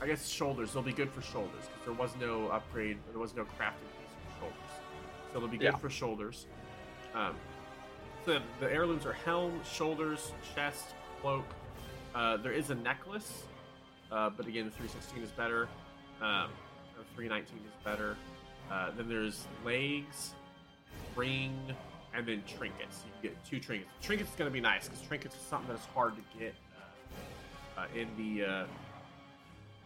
[0.00, 0.72] I guess shoulders.
[0.72, 2.96] They'll be good for shoulders because there was no upgrade.
[3.10, 4.70] There was no crafting piece for shoulders,
[5.32, 5.76] so they'll be good Yeah.
[5.76, 6.46] for shoulders.
[7.14, 7.36] Um,
[8.24, 11.44] the the heirlooms are helm, shoulders, chest, cloak.
[12.14, 13.44] Uh, there is a necklace,
[14.10, 15.68] uh, but again, the 316 is better.
[16.20, 16.50] Um,
[16.96, 18.16] the 319 is better.
[18.70, 20.34] Uh, then there's legs,
[21.14, 21.54] ring,
[22.14, 23.04] and then trinkets.
[23.06, 23.90] You can get two trinkets.
[24.00, 26.54] Trinkets is going to be nice because trinkets is something that's hard to get
[27.76, 28.66] uh, uh, in the uh,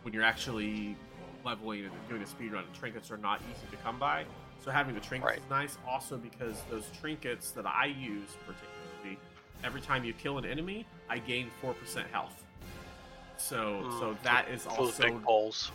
[0.05, 0.97] when you're actually
[1.44, 2.64] leveling and doing a speed run.
[2.78, 4.24] Trinkets are not easy to come by.
[4.62, 5.39] So having the trinkets Right.
[5.39, 5.78] is nice.
[5.86, 9.18] Also because those trinkets that I use particularly,
[9.62, 12.43] every time you kill an enemy, I gain four percent health.
[13.36, 15.20] So Mm, so that is also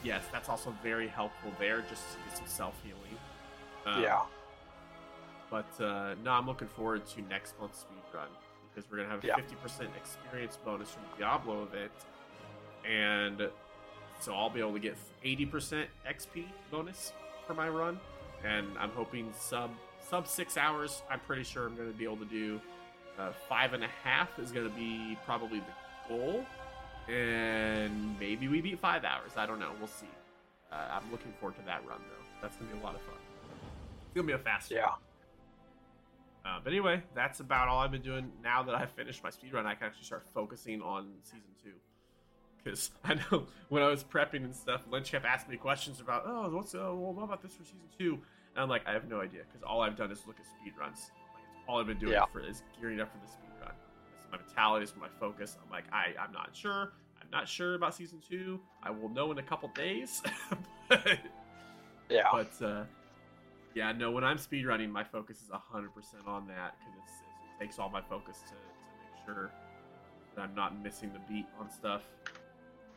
[0.03, 3.17] yes, that's also very helpful there, just to get some self healing.
[4.01, 4.21] yeah,
[5.49, 8.27] But uh, no, I'm looking forward to next month's speed run
[8.73, 9.35] because we're gonna have a Yeah.
[9.35, 11.91] 50% experience bonus from Diablo event,
[12.85, 13.49] and
[14.19, 17.13] so I'll be able to get 80% XP bonus
[17.47, 17.99] for my run,
[18.43, 19.71] and I'm hoping sub
[20.09, 21.01] sub six hours.
[21.09, 22.59] I'm pretty sure I'm gonna be able to do
[23.17, 26.45] uh, five and a half is gonna be probably the goal,
[27.07, 29.31] and maybe we beat five hours.
[29.35, 29.71] I don't know.
[29.77, 30.07] We'll see.
[30.71, 32.25] Uh, I'm looking forward to that run though.
[32.41, 33.15] That's gonna be a lot of fun.
[34.05, 34.71] It's gonna be a fast.
[34.71, 34.89] Yeah.
[36.45, 38.31] Uh, but anyway, that's about all I've been doing.
[38.43, 41.73] Now that I've finished my speed run, I can actually start focusing on season two.
[42.63, 46.23] Because I know when I was prepping and stuff, Lynch kept asking me questions about,
[46.25, 48.13] oh, what's uh, well, what about this for season two?
[48.55, 50.73] And I'm like, I have no idea because all I've done is look at speed
[50.79, 51.11] runs.
[51.33, 52.25] Like, it's all I've been doing Yeah.
[52.31, 53.71] for is gearing up for the speed run.
[54.11, 55.57] This is my mentality, this is my focus.
[55.63, 56.91] I'm like, I, I'm not sure.
[57.21, 58.59] I'm not sure about season two.
[58.81, 60.21] I will know in a couple days.
[60.89, 61.19] but
[62.09, 62.23] Yeah.
[62.31, 62.83] but uh,
[63.75, 64.09] yeah, no.
[64.11, 67.09] When I'm speedrunning, my focus is hundred percent on that because
[67.59, 69.51] it takes all my focus to, to make sure
[70.35, 72.01] that I'm not missing the beat on stuff.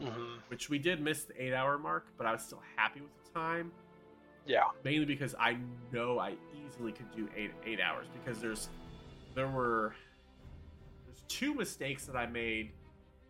[0.03, 3.31] Hmm Which we did miss the eight-hour mark, but I was still happy with the
[3.39, 3.73] time,
[4.47, 4.65] Yeah.
[4.85, 5.57] mainly because I
[5.93, 6.35] know I
[6.67, 8.69] easily could do eight eight hours because there's
[9.35, 9.95] there were
[11.07, 12.73] there's two mistakes that I made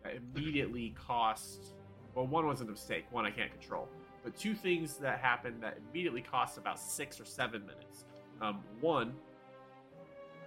[0.03, 1.75] that immediately cost.
[2.15, 3.05] Well, one was a mistake.
[3.11, 3.87] One I can't control.
[4.23, 8.05] But two things that happened that immediately cost about six or seven minutes.
[8.41, 9.13] Um, one,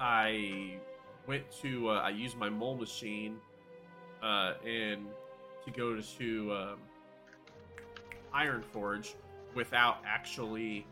[0.01, 0.75] I
[1.27, 3.37] went to uh, I used my mole machine
[4.23, 5.07] uh, and
[5.67, 6.79] to go to um,
[8.33, 9.15] Iron Forge
[9.55, 10.87] without actually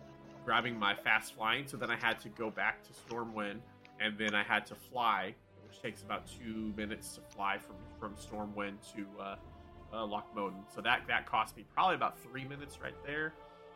[0.44, 1.66] grabbing my fast flying.
[1.66, 3.60] So then I had to go back to Stormwind,
[4.00, 5.34] and then I had to fly,
[5.66, 9.36] which takes about two minutes to fly from from Stormwind to uh,
[9.92, 10.20] uh.
[10.74, 13.32] So that that cost me probably about three minutes right there.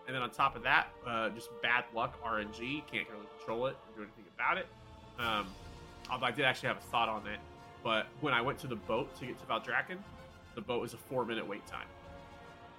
[0.06, 2.82] And then on top of that, uh, just bad luck RNG.
[2.90, 4.66] Can't really control it or do anything about it.
[5.18, 5.46] Um,
[6.10, 7.38] although I did actually have a thought on it.
[7.84, 9.98] But when I went to the boat to get to Valdrakken,
[10.59, 11.86] the boat was a four minute wait time.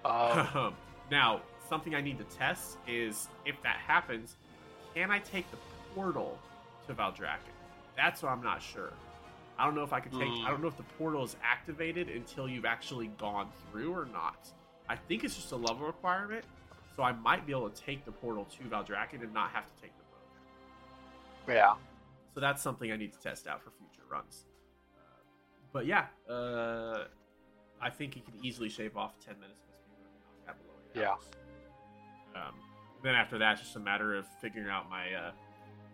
[0.04, 0.72] Uh,
[1.10, 4.36] now, something I need to test is if that happens,
[4.94, 5.58] can I take the
[5.96, 6.38] portal
[6.88, 7.56] to Valdrakken?
[7.96, 8.92] That's what I'm not sure.
[9.58, 10.28] I don't know if I can take.
[10.28, 10.46] Hmm.
[10.46, 14.50] I don't know if the portal is activated until you've actually gone through or not.
[14.90, 16.44] I think it's just a level requirement,
[16.98, 19.82] so I might be able to take the portal to Valdrakken and not have to
[19.82, 21.56] take the boat.
[21.56, 21.76] yeah.
[22.34, 24.46] So that's something I need to test out for future runs.
[24.94, 25.24] Uh,
[25.72, 27.06] but yeah, uh,
[27.82, 30.24] I think you could easily shave off 10 minutes of speed run and
[30.54, 30.56] knock
[30.94, 31.00] that
[32.36, 32.42] Yeah.
[32.42, 32.56] Um,
[33.04, 35.32] then after that, it's just a matter of figuring out my uh,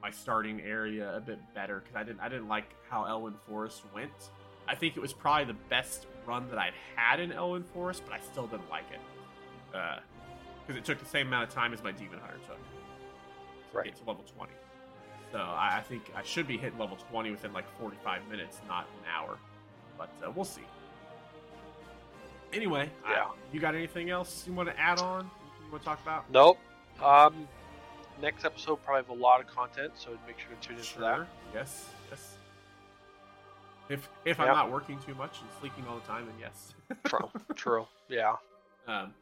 [0.01, 3.83] my starting area a bit better because I didn't I didn't like how Elwynn Forest
[3.93, 4.11] went.
[4.67, 8.13] I think it was probably the best run that I'd had in Elwynn Forest, but
[8.13, 8.99] I still didn't like it
[9.71, 13.85] because it took the same amount of time as my Demon Hunter took to Right.
[13.85, 14.51] get to level 20.
[15.31, 18.87] So I, I think I should be hitting level 20 within like 45 minutes, not
[19.01, 19.37] an hour.
[19.97, 20.63] But uh, we'll see.
[22.53, 23.31] Anyway, I- Yeah.
[23.51, 25.29] you got anything else you want to add on?
[25.65, 26.29] You want to talk about?
[26.29, 26.57] Nope.
[27.01, 27.47] Um,
[28.21, 30.99] next episode probably have a lot of content, so make sure to tune in for
[31.01, 31.27] that.
[31.53, 31.89] Yes.
[32.09, 32.37] Yes.
[33.89, 34.47] If if Yep.
[34.47, 36.73] I'm not working too much and sleeping all the time, then yes.
[37.05, 37.29] True.
[37.55, 37.87] True.
[38.07, 38.35] Yeah.
[38.87, 39.13] Um,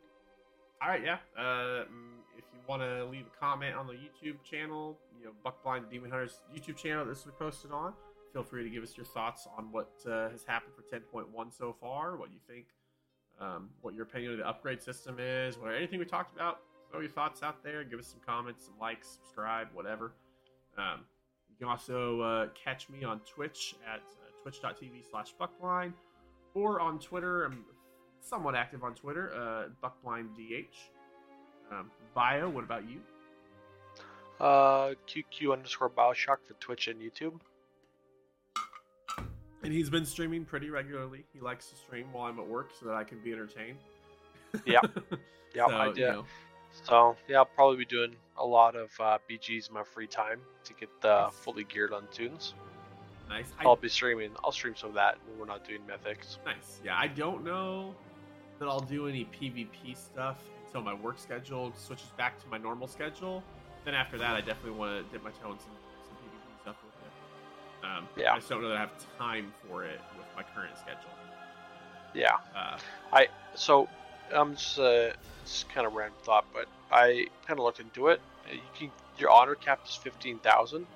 [0.81, 1.17] all right, yeah.
[1.37, 5.31] Uh, mm, if you want to leave a comment on the YouTube channel, you know,
[5.45, 7.93] Buckblind the Demon Hunters YouTube channel this was posted on,
[8.31, 11.73] feel free to give us your thoughts on what uh, has happened for 10.1 so
[11.73, 12.65] far, what you think,
[13.39, 16.59] um, what your opinion of the upgrade system is, what anything we talked about.
[16.91, 17.83] Throw your thoughts out there.
[17.83, 20.13] Give us some comments, some likes, subscribe, whatever.
[20.77, 21.01] Um,
[21.49, 25.93] you can also uh, catch me on Twitch at uh, twitch.tv slash buckblind
[26.53, 27.45] or on Twitter.
[27.45, 27.65] I'm
[28.19, 30.67] somewhat active on Twitter, uh, buckblinddh.
[31.71, 32.99] Um, bio, what about you?
[34.39, 37.39] Uh, QQ underscore Bioshock for Twitch and YouTube.
[39.63, 41.23] And he's been streaming pretty regularly.
[41.33, 43.77] He likes to stream while I'm at work so that I can be entertained.
[44.65, 44.81] Yeah.
[45.55, 46.25] Yeah, So, I you know,
[46.83, 50.39] So yeah, I'll probably be doing a lot of uh, BGs in my free time
[50.65, 52.53] to get uh, fully geared on tunes.
[53.29, 53.51] nice.
[53.59, 54.29] I, I'll be streaming.
[54.43, 56.37] I'll stream some of that when we're not doing mythics.
[56.45, 56.79] nice.
[56.83, 57.95] Yeah, I don't know
[58.59, 60.37] that I'll do any PvP stuff
[60.67, 63.43] until my work schedule switches back to my normal schedule.
[63.85, 65.57] Then after that, I definitely want to dip my toe in
[67.83, 68.33] Um, Yeah.
[68.33, 71.09] I just don't know that I have time for it with my current schedule.
[72.13, 72.37] Yeah.
[72.55, 72.77] Uh,
[73.55, 73.87] So
[74.33, 75.11] I'm just uh,
[75.43, 78.19] it's kind of random thought, but I kind of looked into it.
[78.51, 80.87] You can your honor cap is fifteen thousand.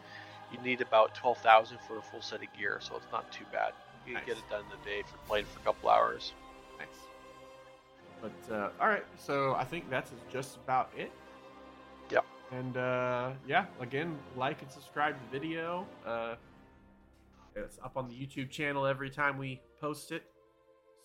[0.51, 3.45] You need about twelve thousand for a full set of gear, so it's not too
[3.51, 3.73] bad.
[4.07, 6.33] You can get it done in a day for playing for a couple hours.
[6.79, 6.87] Nice.
[8.21, 11.11] But uh, all right, so I think that's just about it.
[12.09, 12.25] Yep.
[12.51, 15.85] And uh, yeah, again, like and subscribe to the video.
[16.05, 16.35] Uh,
[17.63, 20.23] it's up on the YouTube channel every time we post it.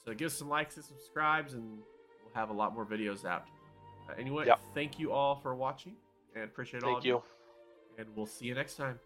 [0.04, 1.78] So give us some likes and subscribes, and
[2.24, 3.44] we'll have a lot more videos out.
[4.08, 4.60] Uh, anyway, Yep.
[4.74, 5.96] thank you all for watching,
[6.34, 7.22] and appreciate all Thank of you.
[7.98, 8.98] And we'll see you next time.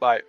[0.00, 0.22] Bye.